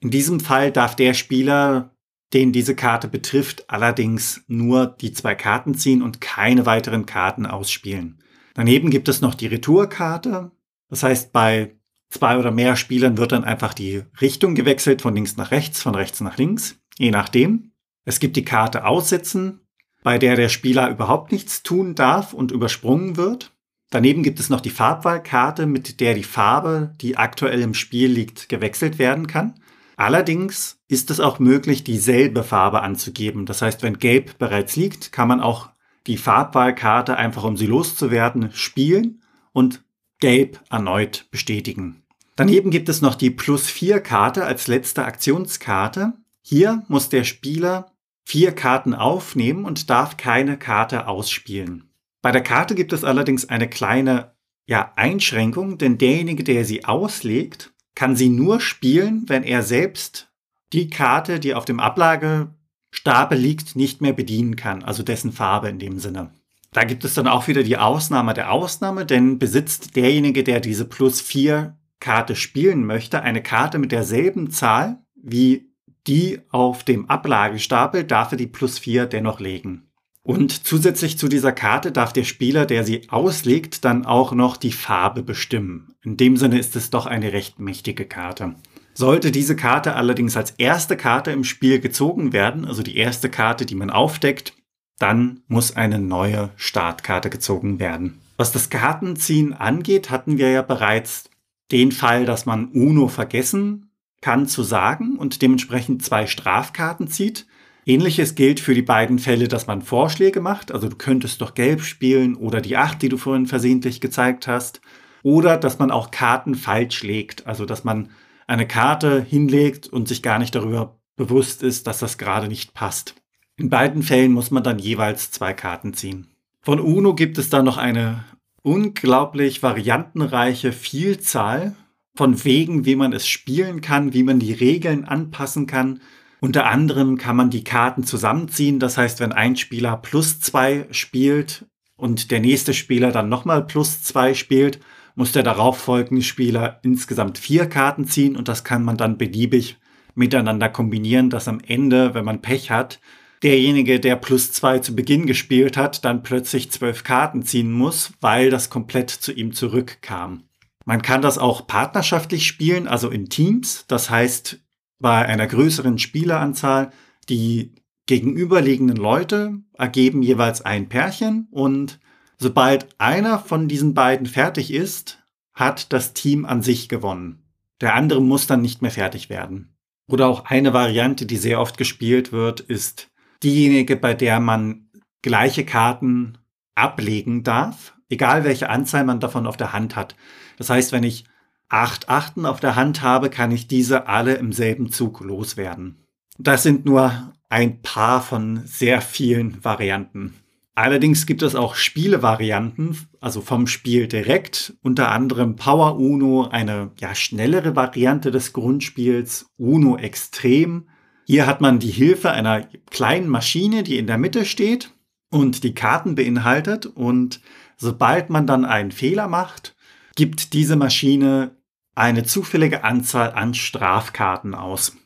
In 0.00 0.10
diesem 0.10 0.40
Fall 0.40 0.72
darf 0.72 0.96
der 0.96 1.14
Spieler, 1.14 1.94
den 2.32 2.52
diese 2.52 2.74
Karte 2.74 3.06
betrifft, 3.06 3.68
allerdings 3.68 4.42
nur 4.48 4.86
die 4.86 5.12
zwei 5.12 5.34
Karten 5.34 5.74
ziehen 5.74 6.02
und 6.02 6.20
keine 6.20 6.66
weiteren 6.66 7.06
Karten 7.06 7.46
ausspielen. 7.46 8.22
Daneben 8.54 8.90
gibt 8.90 9.08
es 9.08 9.20
noch 9.20 9.34
die 9.34 9.46
Retourkarte. 9.46 10.50
Das 10.88 11.02
heißt, 11.02 11.32
bei 11.32 11.76
zwei 12.10 12.38
oder 12.38 12.50
mehr 12.50 12.76
Spielern 12.76 13.18
wird 13.18 13.32
dann 13.32 13.44
einfach 13.44 13.74
die 13.74 14.02
Richtung 14.20 14.54
gewechselt, 14.54 15.02
von 15.02 15.14
links 15.14 15.36
nach 15.36 15.50
rechts, 15.50 15.82
von 15.82 15.94
rechts 15.94 16.20
nach 16.20 16.36
links, 16.36 16.80
je 16.98 17.10
nachdem. 17.10 17.69
Es 18.04 18.20
gibt 18.20 18.36
die 18.36 18.44
Karte 18.44 18.84
Aussetzen, 18.84 19.60
bei 20.02 20.18
der 20.18 20.36
der 20.36 20.48
Spieler 20.48 20.90
überhaupt 20.90 21.32
nichts 21.32 21.62
tun 21.62 21.94
darf 21.94 22.32
und 22.32 22.52
übersprungen 22.52 23.16
wird. 23.16 23.52
Daneben 23.90 24.22
gibt 24.22 24.40
es 24.40 24.50
noch 24.50 24.60
die 24.60 24.70
Farbwahlkarte, 24.70 25.66
mit 25.66 26.00
der 26.00 26.14
die 26.14 26.22
Farbe, 26.22 26.94
die 27.00 27.16
aktuell 27.16 27.60
im 27.60 27.74
Spiel 27.74 28.10
liegt, 28.10 28.48
gewechselt 28.48 28.98
werden 28.98 29.26
kann. 29.26 29.54
Allerdings 29.96 30.78
ist 30.88 31.10
es 31.10 31.20
auch 31.20 31.38
möglich, 31.40 31.84
dieselbe 31.84 32.42
Farbe 32.42 32.80
anzugeben. 32.80 33.44
Das 33.44 33.60
heißt, 33.60 33.82
wenn 33.82 33.98
Gelb 33.98 34.38
bereits 34.38 34.76
liegt, 34.76 35.12
kann 35.12 35.28
man 35.28 35.40
auch 35.40 35.68
die 36.06 36.16
Farbwahlkarte 36.16 37.16
einfach 37.16 37.44
um 37.44 37.56
sie 37.56 37.66
loszuwerden 37.66 38.50
spielen 38.52 39.22
und 39.52 39.84
Gelb 40.20 40.60
erneut 40.70 41.26
bestätigen. 41.30 42.02
Daneben 42.36 42.70
gibt 42.70 42.88
es 42.88 43.02
noch 43.02 43.14
die 43.14 43.30
Plus 43.30 43.66
4 43.66 44.00
Karte 44.00 44.44
als 44.46 44.68
letzte 44.68 45.04
Aktionskarte. 45.04 46.14
Hier 46.40 46.82
muss 46.88 47.10
der 47.10 47.24
Spieler 47.24 47.89
vier 48.30 48.52
Karten 48.52 48.94
aufnehmen 48.94 49.64
und 49.64 49.90
darf 49.90 50.16
keine 50.16 50.56
Karte 50.56 51.08
ausspielen. 51.08 51.90
Bei 52.22 52.30
der 52.30 52.44
Karte 52.44 52.76
gibt 52.76 52.92
es 52.92 53.02
allerdings 53.02 53.48
eine 53.48 53.68
kleine 53.68 54.36
ja, 54.66 54.92
Einschränkung, 54.94 55.78
denn 55.78 55.98
derjenige, 55.98 56.44
der 56.44 56.64
sie 56.64 56.84
auslegt, 56.84 57.72
kann 57.96 58.14
sie 58.14 58.28
nur 58.28 58.60
spielen, 58.60 59.24
wenn 59.26 59.42
er 59.42 59.64
selbst 59.64 60.30
die 60.72 60.88
Karte, 60.90 61.40
die 61.40 61.54
auf 61.54 61.64
dem 61.64 61.80
Ablagestapel 61.80 63.36
liegt, 63.36 63.74
nicht 63.74 64.00
mehr 64.00 64.12
bedienen 64.12 64.54
kann, 64.54 64.84
also 64.84 65.02
dessen 65.02 65.32
Farbe 65.32 65.68
in 65.68 65.80
dem 65.80 65.98
Sinne. 65.98 66.32
Da 66.70 66.84
gibt 66.84 67.04
es 67.04 67.14
dann 67.14 67.26
auch 67.26 67.48
wieder 67.48 67.64
die 67.64 67.78
Ausnahme 67.78 68.32
der 68.32 68.52
Ausnahme, 68.52 69.06
denn 69.06 69.40
besitzt 69.40 69.96
derjenige, 69.96 70.44
der 70.44 70.60
diese 70.60 70.84
plus 70.84 71.20
4 71.20 71.76
Karte 71.98 72.36
spielen 72.36 72.86
möchte, 72.86 73.22
eine 73.22 73.42
Karte 73.42 73.80
mit 73.80 73.90
derselben 73.90 74.52
Zahl 74.52 75.02
wie 75.16 75.69
die 76.06 76.40
auf 76.50 76.84
dem 76.84 77.08
Ablagestapel, 77.08 78.04
darf 78.04 78.32
er 78.32 78.38
die 78.38 78.46
plus 78.46 78.78
4 78.78 79.06
dennoch 79.06 79.40
legen. 79.40 79.90
Und 80.22 80.66
zusätzlich 80.66 81.18
zu 81.18 81.28
dieser 81.28 81.52
Karte 81.52 81.92
darf 81.92 82.12
der 82.12 82.24
Spieler, 82.24 82.66
der 82.66 82.84
sie 82.84 83.08
auslegt, 83.08 83.84
dann 83.84 84.04
auch 84.04 84.32
noch 84.32 84.56
die 84.56 84.72
Farbe 84.72 85.22
bestimmen. 85.22 85.94
In 86.02 86.16
dem 86.16 86.36
Sinne 86.36 86.58
ist 86.58 86.76
es 86.76 86.90
doch 86.90 87.06
eine 87.06 87.32
recht 87.32 87.58
mächtige 87.58 88.04
Karte. 88.04 88.54
Sollte 88.92 89.32
diese 89.32 89.56
Karte 89.56 89.94
allerdings 89.94 90.36
als 90.36 90.52
erste 90.52 90.96
Karte 90.96 91.30
im 91.30 91.44
Spiel 91.44 91.80
gezogen 91.80 92.32
werden, 92.32 92.64
also 92.64 92.82
die 92.82 92.96
erste 92.96 93.30
Karte, 93.30 93.64
die 93.64 93.74
man 93.74 93.90
aufdeckt, 93.90 94.54
dann 94.98 95.40
muss 95.48 95.74
eine 95.74 95.98
neue 95.98 96.50
Startkarte 96.56 97.30
gezogen 97.30 97.78
werden. 97.78 98.20
Was 98.36 98.52
das 98.52 98.68
Kartenziehen 98.68 99.54
angeht, 99.54 100.10
hatten 100.10 100.38
wir 100.38 100.50
ja 100.50 100.62
bereits 100.62 101.30
den 101.72 101.92
Fall, 101.92 102.26
dass 102.26 102.46
man 102.46 102.68
Uno 102.72 103.08
vergessen 103.08 103.89
kann 104.20 104.46
zu 104.46 104.62
sagen 104.62 105.16
und 105.16 105.42
dementsprechend 105.42 106.04
zwei 106.04 106.26
Strafkarten 106.26 107.08
zieht. 107.08 107.46
Ähnliches 107.86 108.34
gilt 108.34 108.60
für 108.60 108.74
die 108.74 108.82
beiden 108.82 109.18
Fälle, 109.18 109.48
dass 109.48 109.66
man 109.66 109.82
Vorschläge 109.82 110.40
macht, 110.40 110.72
also 110.72 110.88
du 110.88 110.96
könntest 110.96 111.40
doch 111.40 111.54
gelb 111.54 111.82
spielen 111.82 112.36
oder 112.36 112.60
die 112.60 112.76
acht, 112.76 113.00
die 113.02 113.08
du 113.08 113.16
vorhin 113.16 113.46
versehentlich 113.46 114.00
gezeigt 114.00 114.46
hast, 114.46 114.80
oder 115.22 115.56
dass 115.56 115.78
man 115.78 115.90
auch 115.90 116.10
Karten 116.10 116.54
falsch 116.54 117.02
legt, 117.02 117.46
also 117.46 117.64
dass 117.64 117.84
man 117.84 118.10
eine 118.46 118.66
Karte 118.66 119.22
hinlegt 119.22 119.88
und 119.88 120.08
sich 120.08 120.22
gar 120.22 120.38
nicht 120.38 120.54
darüber 120.54 120.98
bewusst 121.16 121.62
ist, 121.62 121.86
dass 121.86 121.98
das 121.98 122.18
gerade 122.18 122.48
nicht 122.48 122.74
passt. 122.74 123.14
In 123.56 123.70
beiden 123.70 124.02
Fällen 124.02 124.32
muss 124.32 124.50
man 124.50 124.62
dann 124.62 124.78
jeweils 124.78 125.30
zwei 125.30 125.52
Karten 125.52 125.94
ziehen. 125.94 126.28
Von 126.62 126.80
Uno 126.80 127.14
gibt 127.14 127.38
es 127.38 127.50
dann 127.50 127.64
noch 127.64 127.76
eine 127.76 128.24
unglaublich 128.62 129.62
variantenreiche 129.62 130.72
Vielzahl 130.72 131.74
von 132.16 132.44
Wegen, 132.44 132.84
wie 132.84 132.96
man 132.96 133.12
es 133.12 133.28
spielen 133.28 133.80
kann, 133.80 134.12
wie 134.12 134.22
man 134.22 134.38
die 134.38 134.52
Regeln 134.52 135.04
anpassen 135.04 135.66
kann. 135.66 136.00
Unter 136.40 136.66
anderem 136.66 137.18
kann 137.18 137.36
man 137.36 137.50
die 137.50 137.64
Karten 137.64 138.04
zusammenziehen. 138.04 138.78
Das 138.78 138.96
heißt, 138.96 139.20
wenn 139.20 139.32
ein 139.32 139.56
Spieler 139.56 139.96
plus 139.96 140.40
zwei 140.40 140.86
spielt 140.90 141.66
und 141.96 142.30
der 142.30 142.40
nächste 142.40 142.74
Spieler 142.74 143.12
dann 143.12 143.28
nochmal 143.28 143.66
plus 143.66 144.02
zwei 144.02 144.34
spielt, 144.34 144.80
muss 145.14 145.32
der 145.32 145.42
darauffolgende 145.42 146.22
Spieler 146.22 146.80
insgesamt 146.82 147.36
vier 147.38 147.66
Karten 147.66 148.06
ziehen 148.06 148.36
und 148.36 148.48
das 148.48 148.64
kann 148.64 148.84
man 148.84 148.96
dann 148.96 149.18
beliebig 149.18 149.76
miteinander 150.14 150.68
kombinieren, 150.68 151.30
dass 151.30 151.48
am 151.48 151.60
Ende, 151.60 152.14
wenn 152.14 152.24
man 152.24 152.42
Pech 152.42 152.70
hat, 152.70 153.00
derjenige, 153.42 154.00
der 154.00 154.16
plus 154.16 154.52
zwei 154.52 154.78
zu 154.78 154.94
Beginn 154.94 155.26
gespielt 155.26 155.76
hat, 155.76 156.04
dann 156.04 156.22
plötzlich 156.22 156.70
zwölf 156.70 157.04
Karten 157.04 157.42
ziehen 157.42 157.70
muss, 157.70 158.12
weil 158.20 158.50
das 158.50 158.70
komplett 158.70 159.10
zu 159.10 159.32
ihm 159.32 159.52
zurückkam. 159.52 160.44
Man 160.84 161.02
kann 161.02 161.22
das 161.22 161.38
auch 161.38 161.66
partnerschaftlich 161.66 162.46
spielen, 162.46 162.88
also 162.88 163.10
in 163.10 163.28
Teams. 163.28 163.84
Das 163.88 164.10
heißt, 164.10 164.60
bei 164.98 165.26
einer 165.26 165.46
größeren 165.46 165.98
Spieleranzahl, 165.98 166.90
die 167.28 167.74
gegenüberliegenden 168.06 168.96
Leute 168.96 169.60
ergeben 169.78 170.22
jeweils 170.22 170.62
ein 170.62 170.88
Pärchen 170.88 171.48
und 171.50 172.00
sobald 172.38 172.88
einer 172.98 173.38
von 173.38 173.68
diesen 173.68 173.94
beiden 173.94 174.26
fertig 174.26 174.72
ist, 174.72 175.22
hat 175.54 175.92
das 175.92 176.12
Team 176.12 176.44
an 176.44 176.62
sich 176.62 176.88
gewonnen. 176.88 177.44
Der 177.80 177.94
andere 177.94 178.20
muss 178.20 178.46
dann 178.46 178.62
nicht 178.62 178.82
mehr 178.82 178.90
fertig 178.90 179.30
werden. 179.30 179.76
Oder 180.08 180.26
auch 180.26 180.46
eine 180.46 180.72
Variante, 180.72 181.24
die 181.24 181.36
sehr 181.36 181.60
oft 181.60 181.78
gespielt 181.78 182.32
wird, 182.32 182.60
ist 182.60 183.08
diejenige, 183.42 183.96
bei 183.96 184.12
der 184.12 184.40
man 184.40 184.90
gleiche 185.22 185.64
Karten 185.64 186.38
ablegen 186.74 187.44
darf, 187.44 187.94
egal 188.10 188.44
welche 188.44 188.68
Anzahl 188.68 189.04
man 189.04 189.20
davon 189.20 189.46
auf 189.46 189.56
der 189.56 189.72
Hand 189.72 189.96
hat. 189.96 190.14
Das 190.58 190.68
heißt, 190.68 190.92
wenn 190.92 191.04
ich 191.04 191.24
acht 191.68 192.08
Achten 192.08 192.44
auf 192.44 192.60
der 192.60 192.76
Hand 192.76 193.00
habe, 193.00 193.30
kann 193.30 193.50
ich 193.50 193.68
diese 193.68 194.06
alle 194.08 194.34
im 194.34 194.52
selben 194.52 194.90
Zug 194.92 195.20
loswerden. 195.20 196.04
Das 196.38 196.62
sind 196.62 196.84
nur 196.84 197.32
ein 197.48 197.80
paar 197.80 198.20
von 198.22 198.62
sehr 198.66 199.00
vielen 199.00 199.64
Varianten. 199.64 200.34
Allerdings 200.74 201.26
gibt 201.26 201.42
es 201.42 201.54
auch 201.54 201.74
Spielevarianten, 201.74 202.96
also 203.20 203.40
vom 203.40 203.66
Spiel 203.66 204.06
direkt, 204.06 204.74
unter 204.82 205.10
anderem 205.10 205.56
Power 205.56 205.98
Uno, 205.98 206.48
eine 206.48 206.90
ja, 206.98 207.14
schnellere 207.14 207.76
Variante 207.76 208.30
des 208.30 208.52
Grundspiels, 208.52 209.46
Uno 209.56 209.96
Extrem, 209.96 210.86
hier 211.30 211.46
hat 211.46 211.60
man 211.60 211.78
die 211.78 211.92
Hilfe 211.92 212.32
einer 212.32 212.66
kleinen 212.90 213.28
Maschine, 213.28 213.84
die 213.84 213.98
in 213.98 214.08
der 214.08 214.18
Mitte 214.18 214.44
steht 214.44 214.92
und 215.30 215.62
die 215.62 215.74
Karten 215.74 216.16
beinhaltet. 216.16 216.86
Und 216.86 217.40
sobald 217.80 218.30
man 218.30 218.46
dann 218.46 218.64
einen 218.64 218.92
Fehler 218.92 219.26
macht, 219.26 219.74
gibt 220.14 220.52
diese 220.52 220.76
Maschine 220.76 221.56
eine 221.94 222.24
zufällige 222.24 222.84
Anzahl 222.84 223.32
an 223.32 223.54
Strafkarten 223.54 224.54
aus. 224.54 224.96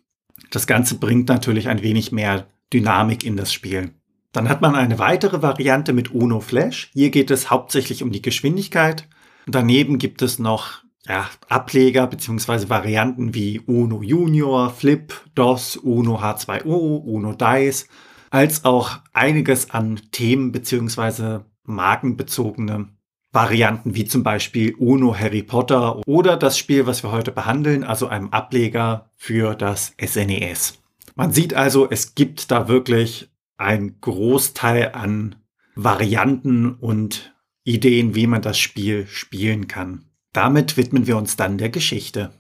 Das 0.50 0.66
Ganze 0.66 0.99
bringt 0.99 1.28
natürlich 1.28 1.69
ein 1.69 1.83
wenig 1.83 2.12
mehr 2.12 2.47
Dynamik 2.73 3.25
in 3.25 3.37
das 3.37 3.52
Spiel. 3.52 3.93
Dann 4.33 4.49
hat 4.49 4.61
man 4.61 4.75
eine 4.75 4.99
weitere 4.99 5.43
Variante 5.43 5.93
mit 5.93 6.11
Uno 6.12 6.40
Flash. 6.40 6.90
Hier 6.93 7.11
geht 7.11 7.31
es 7.31 7.50
hauptsächlich 7.50 8.02
um 8.02 8.11
die 8.11 8.23
Geschwindigkeit. 8.23 9.09
Daneben 9.47 9.99
gibt 9.99 10.23
es 10.23 10.40
noch 10.40 10.83
ja, 11.07 11.28
Ableger 11.49 12.07
beziehungsweise 12.07 12.69
Varianten 12.71 13.35
wie 13.35 13.61
Uno 13.61 14.02
Junior, 14.02 14.71
Flip, 14.71 15.14
DOS, 15.35 15.76
Uno 15.76 16.19
H2O, 16.19 17.04
Uno 17.04 17.35
Dice, 17.35 17.87
als 18.31 18.64
auch 18.64 18.99
einiges 19.12 19.71
an 19.71 20.00
Themen 20.11 20.50
beziehungsweise 20.50 21.45
markenbezogene 21.64 22.88
Varianten 23.33 23.97
wie 23.97 24.04
zum 24.04 24.23
Beispiel 24.23 24.75
Uno 24.76 25.18
Harry 25.18 25.42
Potter 25.42 26.00
oder 26.06 26.37
das 26.37 26.56
Spiel, 26.56 26.87
was 26.87 27.02
wir 27.02 27.11
heute 27.11 27.33
behandeln, 27.33 27.83
also 27.83 28.06
einem 28.06 28.30
Ableger 28.30 29.11
für 29.16 29.54
das 29.54 29.94
SNES. 30.00 30.75
E 30.75 31.11
Man 31.16 31.33
sieht 31.33 31.52
also, 31.52 31.90
es 31.90 32.14
gibt 32.14 32.50
da 32.50 32.68
wirklich 32.68 33.28
ein 33.56 34.00
Großteil 34.00 34.92
an 34.92 35.37
Varianten 35.75 36.73
und 36.75 37.35
Ideen, 37.64 38.14
wie 38.14 38.26
man 38.26 38.42
das 38.42 38.59
Spiel 38.59 39.06
spielen 39.09 39.66
kann. 39.66 40.04
Damit 40.33 40.76
widmen 40.76 41.06
wir 41.06 41.16
uns 41.16 41.37
dann 41.37 41.59
der 41.59 41.71
Geschichte. 41.71 42.33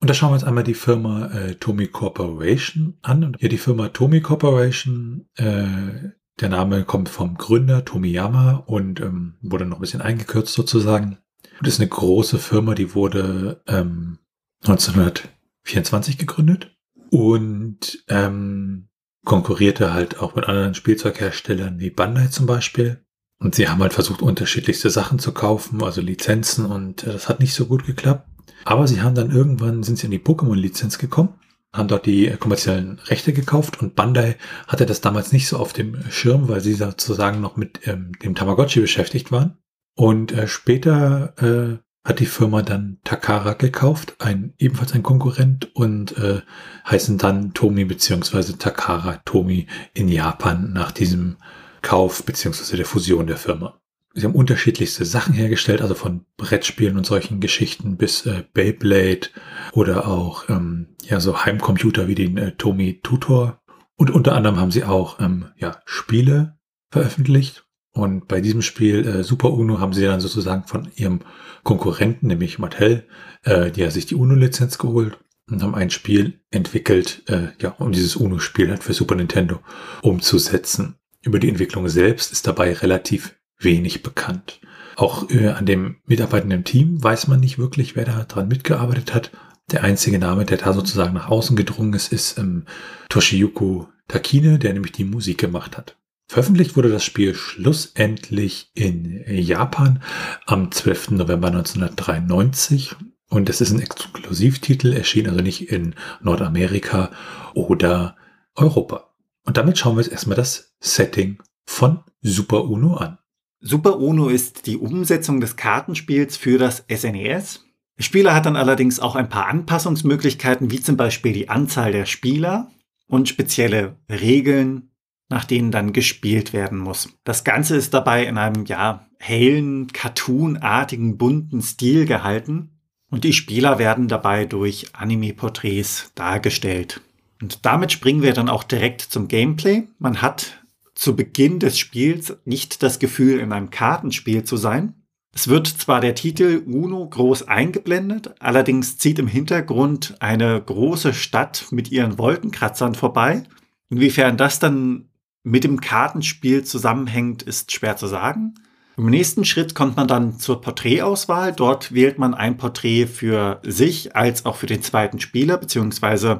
Und 0.00 0.10
da 0.10 0.14
schauen 0.14 0.30
wir 0.30 0.34
uns 0.34 0.44
einmal 0.44 0.64
die 0.64 0.74
Firma 0.74 1.26
äh, 1.26 1.54
Tomy 1.54 1.86
Corporation 1.86 2.98
an. 3.02 3.24
Und 3.24 3.38
hier 3.38 3.48
die 3.48 3.58
Firma 3.58 3.88
Tomy 3.88 4.20
Corporation, 4.20 5.26
äh, 5.36 6.10
der 6.40 6.48
Name 6.48 6.84
kommt 6.84 7.08
vom 7.08 7.36
Gründer 7.36 7.84
Tomiyama 7.84 8.64
und 8.66 9.00
ähm, 9.00 9.34
wurde 9.40 9.64
noch 9.64 9.78
ein 9.78 9.80
bisschen 9.80 10.02
eingekürzt 10.02 10.52
sozusagen. 10.52 11.18
Und 11.58 11.66
ist 11.66 11.80
eine 11.80 11.88
große 11.88 12.38
Firma, 12.38 12.74
die 12.74 12.94
wurde 12.94 13.62
ähm, 13.66 14.18
1924 14.62 16.18
gegründet 16.18 16.76
und 17.10 18.04
ähm, 18.08 18.88
konkurrierte 19.24 19.94
halt 19.94 20.20
auch 20.20 20.34
mit 20.34 20.46
anderen 20.46 20.74
Spielzeugherstellern 20.74 21.80
wie 21.80 21.90
Bandai 21.90 22.28
zum 22.28 22.46
Beispiel. 22.46 23.04
Und 23.38 23.54
sie 23.54 23.68
haben 23.68 23.82
halt 23.82 23.92
versucht, 23.92 24.22
unterschiedlichste 24.22 24.90
Sachen 24.90 25.18
zu 25.18 25.32
kaufen, 25.32 25.82
also 25.82 26.00
Lizenzen, 26.00 26.64
und 26.64 27.04
äh, 27.04 27.12
das 27.12 27.28
hat 27.28 27.40
nicht 27.40 27.54
so 27.54 27.66
gut 27.66 27.84
geklappt. 27.84 28.28
Aber 28.64 28.88
sie 28.88 29.02
haben 29.02 29.14
dann 29.14 29.30
irgendwann, 29.30 29.82
sind 29.82 29.98
sie 29.98 30.06
in 30.06 30.10
die 30.10 30.18
Pokémon-Lizenz 30.18 30.98
gekommen, 30.98 31.34
haben 31.76 31.88
dort 31.88 32.06
die 32.06 32.30
kommerziellen 32.38 32.98
Rechte 33.06 33.32
gekauft 33.32 33.80
und 33.80 33.94
Bandai 33.94 34.36
hatte 34.66 34.86
das 34.86 35.00
damals 35.00 35.32
nicht 35.32 35.48
so 35.48 35.58
auf 35.58 35.72
dem 35.72 35.98
Schirm, 36.10 36.48
weil 36.48 36.60
sie 36.60 36.74
sozusagen 36.74 37.40
noch 37.40 37.56
mit 37.56 37.86
ähm, 37.86 38.12
dem 38.22 38.34
Tamagotchi 38.34 38.80
beschäftigt 38.80 39.32
waren. 39.32 39.58
Und 39.96 40.32
äh, 40.32 40.46
später 40.46 41.34
äh, 41.38 41.78
hat 42.06 42.20
die 42.20 42.26
Firma 42.26 42.62
dann 42.62 42.98
Takara 43.02 43.54
gekauft, 43.54 44.16
ein 44.20 44.54
ebenfalls 44.58 44.92
ein 44.92 45.02
Konkurrent 45.02 45.74
und 45.74 46.16
äh, 46.18 46.42
heißen 46.88 47.18
dann 47.18 47.52
Tomi 47.52 47.84
beziehungsweise 47.84 48.58
Takara 48.58 49.16
Tomi 49.24 49.66
in 49.92 50.08
Japan 50.08 50.72
nach 50.72 50.92
diesem 50.92 51.36
Kauf 51.82 52.24
beziehungsweise 52.24 52.76
der 52.76 52.86
Fusion 52.86 53.26
der 53.26 53.36
Firma. 53.36 53.80
Sie 54.16 54.24
haben 54.24 54.34
unterschiedlichste 54.34 55.04
Sachen 55.04 55.34
hergestellt, 55.34 55.82
also 55.82 55.94
von 55.94 56.24
Brettspielen 56.36 56.96
und 56.96 57.06
solchen 57.06 57.40
Geschichten 57.40 57.96
bis 57.96 58.24
äh, 58.26 58.44
Beyblade 58.52 59.28
oder 59.72 60.08
auch 60.08 60.48
ähm, 60.48 60.96
ja 61.04 61.20
so 61.20 61.44
Heimcomputer 61.44 62.08
wie 62.08 62.14
den 62.14 62.36
äh, 62.38 62.52
Tomi 62.52 63.00
Tutor. 63.02 63.60
Und 63.96 64.10
unter 64.10 64.34
anderem 64.34 64.58
haben 64.58 64.70
sie 64.70 64.84
auch 64.84 65.20
ähm, 65.20 65.46
ja 65.56 65.80
Spiele 65.84 66.58
veröffentlicht 66.90 67.66
und 67.96 68.28
bei 68.28 68.42
diesem 68.42 68.60
Spiel 68.60 69.06
äh, 69.06 69.24
Super 69.24 69.52
Uno 69.52 69.80
haben 69.80 69.94
sie 69.94 70.04
dann 70.04 70.20
sozusagen 70.20 70.64
von 70.64 70.90
ihrem 70.96 71.20
Konkurrenten, 71.62 72.26
nämlich 72.26 72.58
Mattel, 72.58 73.08
äh, 73.42 73.70
die 73.70 73.84
hat 73.84 73.92
sich 73.92 74.04
die 74.04 74.14
Uno-Lizenz 74.14 74.76
geholt 74.76 75.18
und 75.50 75.62
haben 75.62 75.74
ein 75.74 75.88
Spiel 75.88 76.40
entwickelt, 76.50 77.22
äh, 77.28 77.48
ja, 77.58 77.70
um 77.78 77.92
dieses 77.92 78.16
Uno-Spiel 78.16 78.68
halt 78.68 78.84
für 78.84 78.92
Super 78.92 79.14
Nintendo 79.14 79.60
umzusetzen. 80.02 80.96
Über 81.22 81.38
die 81.38 81.48
Entwicklung 81.48 81.88
selbst 81.88 82.32
ist 82.32 82.46
dabei 82.46 82.74
relativ 82.74 83.34
wenig 83.58 84.02
bekannt. 84.02 84.60
Auch 84.96 85.30
äh, 85.30 85.48
an 85.48 85.66
dem 85.66 85.96
mitarbeitenden 86.06 86.64
Team 86.64 87.02
weiß 87.02 87.28
man 87.28 87.40
nicht 87.40 87.58
wirklich, 87.58 87.96
wer 87.96 88.04
da 88.04 88.24
dran 88.24 88.48
mitgearbeitet 88.48 89.14
hat. 89.14 89.30
Der 89.70 89.82
einzige 89.82 90.18
Name, 90.18 90.44
der 90.44 90.58
da 90.58 90.72
sozusagen 90.72 91.14
nach 91.14 91.28
außen 91.28 91.56
gedrungen 91.56 91.92
ist, 91.92 92.12
ist 92.12 92.38
ähm, 92.38 92.64
Toshiyuku 93.08 93.86
Takine, 94.08 94.58
der 94.58 94.72
nämlich 94.72 94.92
die 94.92 95.04
Musik 95.04 95.38
gemacht 95.38 95.76
hat. 95.76 95.96
Veröffentlicht 96.28 96.76
wurde 96.76 96.90
das 96.90 97.04
Spiel 97.04 97.34
schlussendlich 97.34 98.70
in 98.74 99.24
Japan 99.28 100.02
am 100.44 100.72
12. 100.72 101.12
November 101.12 101.48
1993 101.48 102.96
und 103.28 103.48
es 103.48 103.60
ist 103.60 103.72
ein 103.72 103.80
Exklusivtitel, 103.80 104.92
erschien 104.92 105.28
also 105.28 105.40
nicht 105.40 105.70
in 105.70 105.94
Nordamerika 106.20 107.10
oder 107.54 108.16
Europa. 108.54 109.10
Und 109.44 109.56
damit 109.56 109.78
schauen 109.78 109.94
wir 109.94 109.98
uns 109.98 110.08
erstmal 110.08 110.36
das 110.36 110.74
Setting 110.80 111.38
von 111.64 112.00
Super 112.22 112.64
Uno 112.64 112.94
an. 112.94 113.18
Super 113.60 113.98
Uno 113.98 114.28
ist 114.28 114.66
die 114.66 114.76
Umsetzung 114.76 115.40
des 115.40 115.56
Kartenspiels 115.56 116.36
für 116.36 116.58
das 116.58 116.84
SNES. 116.90 117.56
E 117.56 117.66
der 117.98 118.02
Spieler 118.02 118.34
hat 118.34 118.44
dann 118.44 118.56
allerdings 118.56 119.00
auch 119.00 119.16
ein 119.16 119.28
paar 119.28 119.46
Anpassungsmöglichkeiten, 119.46 120.70
wie 120.70 120.82
zum 120.82 120.96
Beispiel 120.96 121.32
die 121.32 121.48
Anzahl 121.48 121.92
der 121.92 122.04
Spieler 122.04 122.70
und 123.06 123.28
spezielle 123.28 123.96
Regeln 124.10 124.90
nach 125.28 125.44
denen 125.44 125.70
dann 125.70 125.92
gespielt 125.92 126.52
werden 126.52 126.78
muss. 126.78 127.08
Das 127.24 127.44
Ganze 127.44 127.76
ist 127.76 127.94
dabei 127.94 128.24
in 128.26 128.38
einem, 128.38 128.64
ja, 128.66 129.06
hellen, 129.18 129.88
cartoonartigen, 129.88 131.16
bunten 131.16 131.62
Stil 131.62 132.06
gehalten 132.06 132.70
und 133.10 133.24
die 133.24 133.32
Spieler 133.32 133.78
werden 133.78 134.08
dabei 134.08 134.44
durch 134.44 134.94
Anime-Porträts 134.94 136.12
dargestellt. 136.14 137.00
Und 137.42 137.66
damit 137.66 137.92
springen 137.92 138.22
wir 138.22 138.32
dann 138.32 138.48
auch 138.48 138.62
direkt 138.62 139.00
zum 139.00 139.28
Gameplay. 139.28 139.88
Man 139.98 140.22
hat 140.22 140.55
zu 140.96 141.14
Beginn 141.14 141.60
des 141.60 141.78
Spiels 141.78 142.36
nicht 142.44 142.82
das 142.82 142.98
Gefühl, 142.98 143.38
in 143.38 143.52
einem 143.52 143.70
Kartenspiel 143.70 144.42
zu 144.42 144.56
sein. 144.56 144.94
Es 145.32 145.48
wird 145.48 145.66
zwar 145.68 146.00
der 146.00 146.14
Titel 146.14 146.62
Uno 146.66 147.06
groß 147.06 147.46
eingeblendet, 147.46 148.34
allerdings 148.40 148.96
zieht 148.96 149.18
im 149.18 149.28
Hintergrund 149.28 150.16
eine 150.18 150.60
große 150.60 151.12
Stadt 151.12 151.66
mit 151.70 151.92
ihren 151.92 152.16
Wolkenkratzern 152.18 152.94
vorbei. 152.94 153.42
Inwiefern 153.90 154.38
das 154.38 154.58
dann 154.58 155.10
mit 155.42 155.62
dem 155.62 155.80
Kartenspiel 155.80 156.64
zusammenhängt, 156.64 157.42
ist 157.42 157.70
schwer 157.70 157.98
zu 157.98 158.06
sagen. 158.06 158.54
Im 158.96 159.10
nächsten 159.10 159.44
Schritt 159.44 159.74
kommt 159.74 159.96
man 159.96 160.08
dann 160.08 160.38
zur 160.38 160.62
Porträtauswahl. 160.62 161.52
Dort 161.52 161.92
wählt 161.92 162.18
man 162.18 162.32
ein 162.32 162.56
Porträt 162.56 163.06
für 163.06 163.60
sich 163.62 164.16
als 164.16 164.46
auch 164.46 164.56
für 164.56 164.66
den 164.66 164.80
zweiten 164.80 165.20
Spieler 165.20 165.58
bzw. 165.58 166.38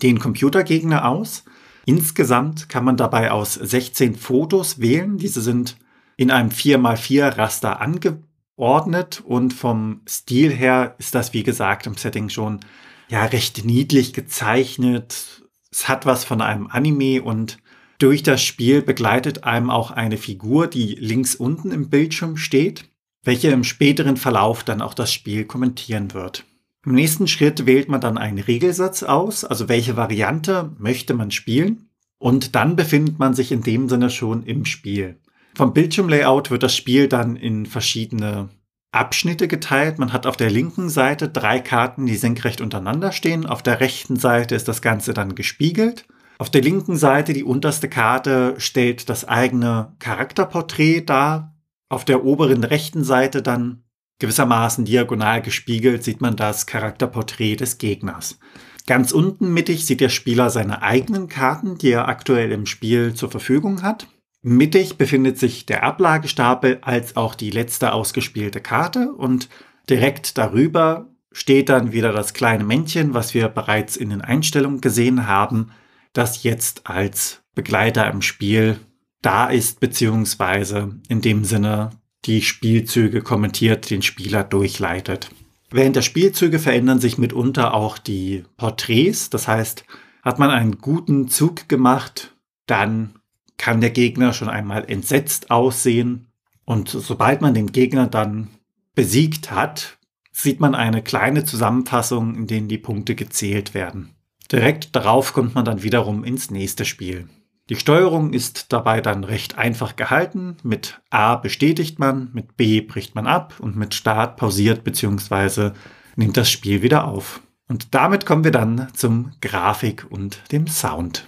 den 0.00 0.20
Computergegner 0.20 1.08
aus. 1.08 1.42
Insgesamt 1.88 2.68
kann 2.68 2.84
man 2.84 2.98
dabei 2.98 3.30
aus 3.30 3.54
16 3.54 4.14
Fotos 4.14 4.78
wählen. 4.78 5.16
Diese 5.16 5.40
sind 5.40 5.78
in 6.18 6.30
einem 6.30 6.50
4x4 6.50 7.38
Raster 7.38 7.80
angeordnet 7.80 9.22
und 9.24 9.54
vom 9.54 10.02
Stil 10.06 10.52
her 10.52 10.96
ist 10.98 11.14
das, 11.14 11.32
wie 11.32 11.44
gesagt, 11.44 11.86
im 11.86 11.94
Setting 11.94 12.28
schon 12.28 12.60
ja 13.08 13.24
recht 13.24 13.64
niedlich 13.64 14.12
gezeichnet. 14.12 15.42
Es 15.72 15.88
hat 15.88 16.04
was 16.04 16.26
von 16.26 16.42
einem 16.42 16.66
Anime 16.66 17.22
und 17.22 17.56
durch 17.96 18.22
das 18.22 18.42
Spiel 18.42 18.82
begleitet 18.82 19.44
einem 19.44 19.70
auch 19.70 19.90
eine 19.90 20.18
Figur, 20.18 20.66
die 20.66 20.94
links 20.94 21.36
unten 21.36 21.70
im 21.70 21.88
Bildschirm 21.88 22.36
steht, 22.36 22.84
welche 23.24 23.48
im 23.48 23.64
späteren 23.64 24.18
Verlauf 24.18 24.62
dann 24.62 24.82
auch 24.82 24.92
das 24.92 25.10
Spiel 25.10 25.46
kommentieren 25.46 26.12
wird. 26.12 26.44
Im 26.88 26.94
nächsten 26.94 27.28
Schritt 27.28 27.66
wählt 27.66 27.90
man 27.90 28.00
dann 28.00 28.16
einen 28.16 28.38
Regelsatz 28.38 29.02
aus, 29.02 29.44
also 29.44 29.68
welche 29.68 29.98
Variante 29.98 30.74
möchte 30.78 31.12
man 31.12 31.30
spielen. 31.30 31.90
Und 32.16 32.54
dann 32.54 32.76
befindet 32.76 33.18
man 33.18 33.34
sich 33.34 33.52
in 33.52 33.60
dem 33.60 33.90
Sinne 33.90 34.08
schon 34.08 34.42
im 34.42 34.64
Spiel. 34.64 35.20
Vom 35.54 35.74
Bildschirmlayout 35.74 36.50
wird 36.50 36.62
das 36.62 36.74
Spiel 36.74 37.06
dann 37.06 37.36
in 37.36 37.66
verschiedene 37.66 38.48
Abschnitte 38.90 39.48
geteilt. 39.48 39.98
Man 39.98 40.14
hat 40.14 40.24
auf 40.26 40.38
der 40.38 40.48
linken 40.48 40.88
Seite 40.88 41.28
drei 41.28 41.60
Karten, 41.60 42.06
die 42.06 42.16
senkrecht 42.16 42.62
untereinander 42.62 43.12
stehen. 43.12 43.44
Auf 43.44 43.62
der 43.62 43.80
rechten 43.80 44.16
Seite 44.16 44.54
ist 44.54 44.66
das 44.66 44.80
Ganze 44.80 45.12
dann 45.12 45.34
gespiegelt. 45.34 46.06
Auf 46.38 46.48
der 46.48 46.62
linken 46.62 46.96
Seite, 46.96 47.34
die 47.34 47.44
unterste 47.44 47.90
Karte, 47.90 48.54
stellt 48.56 49.10
das 49.10 49.28
eigene 49.28 49.94
Charakterporträt 49.98 51.02
dar. 51.02 51.54
Auf 51.90 52.06
der 52.06 52.24
oberen 52.24 52.64
rechten 52.64 53.04
Seite 53.04 53.42
dann 53.42 53.82
gewissermaßen 54.18 54.84
diagonal 54.84 55.42
gespiegelt 55.42 56.04
sieht 56.04 56.20
man 56.20 56.36
das 56.36 56.66
Charakterporträt 56.66 57.56
des 57.56 57.78
Gegners. 57.78 58.38
Ganz 58.86 59.12
unten 59.12 59.52
mittig 59.52 59.84
sieht 59.84 60.00
der 60.00 60.08
Spieler 60.08 60.50
seine 60.50 60.82
eigenen 60.82 61.28
Karten, 61.28 61.76
die 61.76 61.90
er 61.90 62.08
aktuell 62.08 62.52
im 62.52 62.66
Spiel 62.66 63.14
zur 63.14 63.30
Verfügung 63.30 63.82
hat. 63.82 64.06
Mittig 64.40 64.96
befindet 64.96 65.38
sich 65.38 65.66
der 65.66 65.82
Ablagestapel 65.82 66.78
als 66.80 67.16
auch 67.16 67.34
die 67.34 67.50
letzte 67.50 67.92
ausgespielte 67.92 68.60
Karte 68.60 69.12
und 69.12 69.48
direkt 69.90 70.38
darüber 70.38 71.10
steht 71.32 71.68
dann 71.68 71.92
wieder 71.92 72.12
das 72.12 72.32
kleine 72.32 72.64
Männchen, 72.64 73.14
was 73.14 73.34
wir 73.34 73.48
bereits 73.48 73.96
in 73.96 74.10
den 74.10 74.22
Einstellungen 74.22 74.80
gesehen 74.80 75.26
haben, 75.26 75.70
das 76.12 76.42
jetzt 76.42 76.86
als 76.86 77.42
Begleiter 77.54 78.10
im 78.10 78.22
Spiel 78.22 78.78
da 79.20 79.48
ist, 79.48 79.80
beziehungsweise 79.80 80.96
in 81.08 81.20
dem 81.20 81.44
Sinne 81.44 81.90
die 82.24 82.42
Spielzüge 82.42 83.22
kommentiert, 83.22 83.90
den 83.90 84.02
Spieler 84.02 84.44
durchleitet. 84.44 85.30
Während 85.70 85.96
der 85.96 86.02
Spielzüge 86.02 86.58
verändern 86.58 86.98
sich 86.98 87.18
mitunter 87.18 87.74
auch 87.74 87.98
die 87.98 88.44
Porträts. 88.56 89.30
Das 89.30 89.48
heißt, 89.48 89.84
hat 90.22 90.38
man 90.38 90.50
einen 90.50 90.78
guten 90.78 91.28
Zug 91.28 91.68
gemacht, 91.68 92.34
dann 92.66 93.14
kann 93.56 93.80
der 93.80 93.90
Gegner 93.90 94.32
schon 94.32 94.48
einmal 94.48 94.84
entsetzt 94.90 95.50
aussehen. 95.50 96.28
Und 96.64 96.88
sobald 96.88 97.40
man 97.40 97.54
den 97.54 97.72
Gegner 97.72 98.06
dann 98.06 98.48
besiegt 98.94 99.50
hat, 99.50 99.98
sieht 100.32 100.60
man 100.60 100.74
eine 100.74 101.02
kleine 101.02 101.44
Zusammenfassung, 101.44 102.34
in 102.34 102.46
denen 102.46 102.68
die 102.68 102.78
Punkte 102.78 103.14
gezählt 103.14 103.74
werden. 103.74 104.14
Direkt 104.50 104.94
darauf 104.96 105.32
kommt 105.32 105.54
man 105.54 105.64
dann 105.64 105.82
wiederum 105.82 106.24
ins 106.24 106.50
nächste 106.50 106.84
Spiel. 106.84 107.28
Die 107.68 107.76
Steuerung 107.76 108.32
ist 108.32 108.72
dabei 108.72 109.02
dann 109.02 109.24
recht 109.24 109.58
einfach 109.58 109.94
gehalten. 109.96 110.56
Mit 110.62 111.00
A 111.10 111.36
bestätigt 111.36 111.98
man, 111.98 112.30
mit 112.32 112.56
B 112.56 112.80
bricht 112.80 113.14
man 113.14 113.26
ab 113.26 113.54
und 113.58 113.76
mit 113.76 113.94
Start 113.94 114.36
pausiert 114.36 114.84
bzw. 114.84 115.72
nimmt 116.16 116.36
das 116.38 116.50
Spiel 116.50 116.80
wieder 116.80 117.06
auf. 117.06 117.42
Und 117.68 117.94
damit 117.94 118.24
kommen 118.24 118.44
wir 118.44 118.52
dann 118.52 118.88
zum 118.94 119.32
Grafik 119.42 120.06
und 120.08 120.40
dem 120.50 120.66
Sound. 120.66 121.26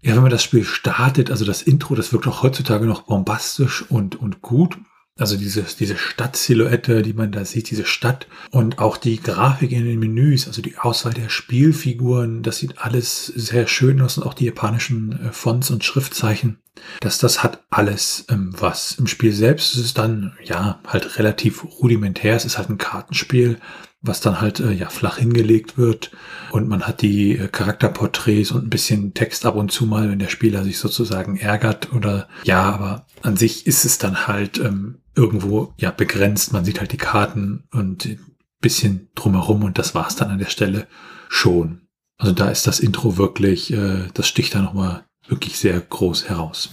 Ja, 0.00 0.14
wenn 0.14 0.22
man 0.22 0.30
das 0.32 0.42
Spiel 0.42 0.64
startet, 0.64 1.30
also 1.30 1.44
das 1.44 1.62
Intro, 1.62 1.94
das 1.94 2.12
wirkt 2.12 2.26
auch 2.26 2.42
heutzutage 2.42 2.86
noch 2.86 3.02
bombastisch 3.02 3.82
und, 3.88 4.16
und 4.16 4.42
gut. 4.42 4.78
Also 5.18 5.36
diese, 5.36 5.64
diese 5.78 5.96
Stadtsilhouette, 5.96 7.02
die 7.02 7.12
man 7.12 7.32
da 7.32 7.44
sieht, 7.44 7.70
diese 7.70 7.84
Stadt 7.84 8.28
und 8.50 8.78
auch 8.78 8.96
die 8.96 9.20
Grafik 9.20 9.72
in 9.72 9.84
den 9.84 9.98
Menüs, 9.98 10.46
also 10.46 10.62
die 10.62 10.78
Auswahl 10.78 11.12
der 11.12 11.28
Spielfiguren, 11.28 12.42
das 12.42 12.58
sieht 12.58 12.78
alles 12.78 13.26
sehr 13.26 13.66
schön 13.66 14.00
aus 14.00 14.16
und 14.16 14.24
auch 14.24 14.34
die 14.34 14.46
japanischen 14.46 15.20
äh, 15.26 15.32
Fonts 15.32 15.70
und 15.70 15.84
Schriftzeichen. 15.84 16.58
dass 17.00 17.18
das 17.18 17.42
hat 17.42 17.64
alles 17.70 18.26
ähm, 18.30 18.54
was. 18.56 18.92
Im 18.92 19.08
Spiel 19.08 19.32
selbst 19.32 19.74
ist 19.74 19.84
es 19.84 19.94
dann, 19.94 20.34
ja, 20.44 20.80
halt 20.86 21.18
relativ 21.18 21.64
rudimentär. 21.64 22.36
Es 22.36 22.44
ist 22.44 22.56
halt 22.56 22.70
ein 22.70 22.78
Kartenspiel, 22.78 23.58
was 24.00 24.20
dann 24.20 24.40
halt 24.40 24.60
äh, 24.60 24.70
ja 24.70 24.88
flach 24.88 25.18
hingelegt 25.18 25.76
wird 25.76 26.12
und 26.52 26.68
man 26.68 26.84
hat 26.86 27.02
die 27.02 27.36
äh, 27.36 27.48
Charakterporträts 27.48 28.52
und 28.52 28.64
ein 28.64 28.70
bisschen 28.70 29.12
Text 29.14 29.44
ab 29.44 29.56
und 29.56 29.72
zu 29.72 29.86
mal, 29.86 30.08
wenn 30.08 30.20
der 30.20 30.28
Spieler 30.28 30.62
sich 30.62 30.78
sozusagen 30.78 31.36
ärgert 31.36 31.92
oder 31.92 32.28
ja, 32.44 32.62
aber 32.62 33.06
an 33.22 33.36
sich 33.36 33.66
ist 33.66 33.84
es 33.84 33.98
dann 33.98 34.28
halt 34.28 34.58
ähm, 34.58 34.98
irgendwo 35.18 35.74
ja 35.76 35.90
begrenzt. 35.90 36.52
Man 36.52 36.64
sieht 36.64 36.80
halt 36.80 36.92
die 36.92 36.96
Karten 36.96 37.64
und 37.72 38.06
ein 38.06 38.20
bisschen 38.60 39.08
drumherum 39.14 39.64
und 39.64 39.78
das 39.78 39.94
war's 39.94 40.16
dann 40.16 40.30
an 40.30 40.38
der 40.38 40.46
Stelle 40.46 40.86
schon. 41.28 41.82
Also 42.16 42.32
da 42.32 42.48
ist 42.48 42.66
das 42.66 42.80
Intro 42.80 43.16
wirklich, 43.16 43.72
äh, 43.72 44.08
das 44.14 44.28
sticht 44.28 44.54
da 44.54 44.62
nochmal 44.62 45.04
wirklich 45.26 45.58
sehr 45.58 45.78
groß 45.80 46.28
heraus. 46.28 46.70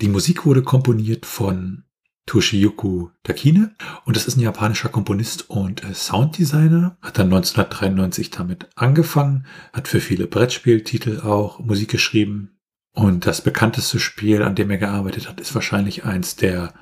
Die 0.00 0.08
Musik 0.08 0.46
wurde 0.46 0.62
komponiert 0.62 1.26
von 1.26 1.84
Toshiyuku 2.26 3.08
Takine. 3.22 3.74
Und 4.04 4.16
das 4.16 4.26
ist 4.26 4.36
ein 4.36 4.42
japanischer 4.42 4.90
Komponist 4.90 5.50
und 5.50 5.82
äh, 5.82 5.94
Sounddesigner. 5.94 6.96
Hat 7.02 7.18
dann 7.18 7.32
1993 7.32 8.30
damit 8.30 8.68
angefangen, 8.76 9.46
hat 9.72 9.88
für 9.88 10.00
viele 10.00 10.26
Brettspieltitel 10.26 11.20
auch 11.20 11.58
Musik 11.58 11.90
geschrieben. 11.90 12.58
Und 12.92 13.26
das 13.26 13.42
bekannteste 13.42 13.98
Spiel, 13.98 14.42
an 14.42 14.54
dem 14.54 14.70
er 14.70 14.78
gearbeitet 14.78 15.28
hat, 15.28 15.40
ist 15.40 15.54
wahrscheinlich 15.54 16.04
eins 16.04 16.36
der 16.36 16.74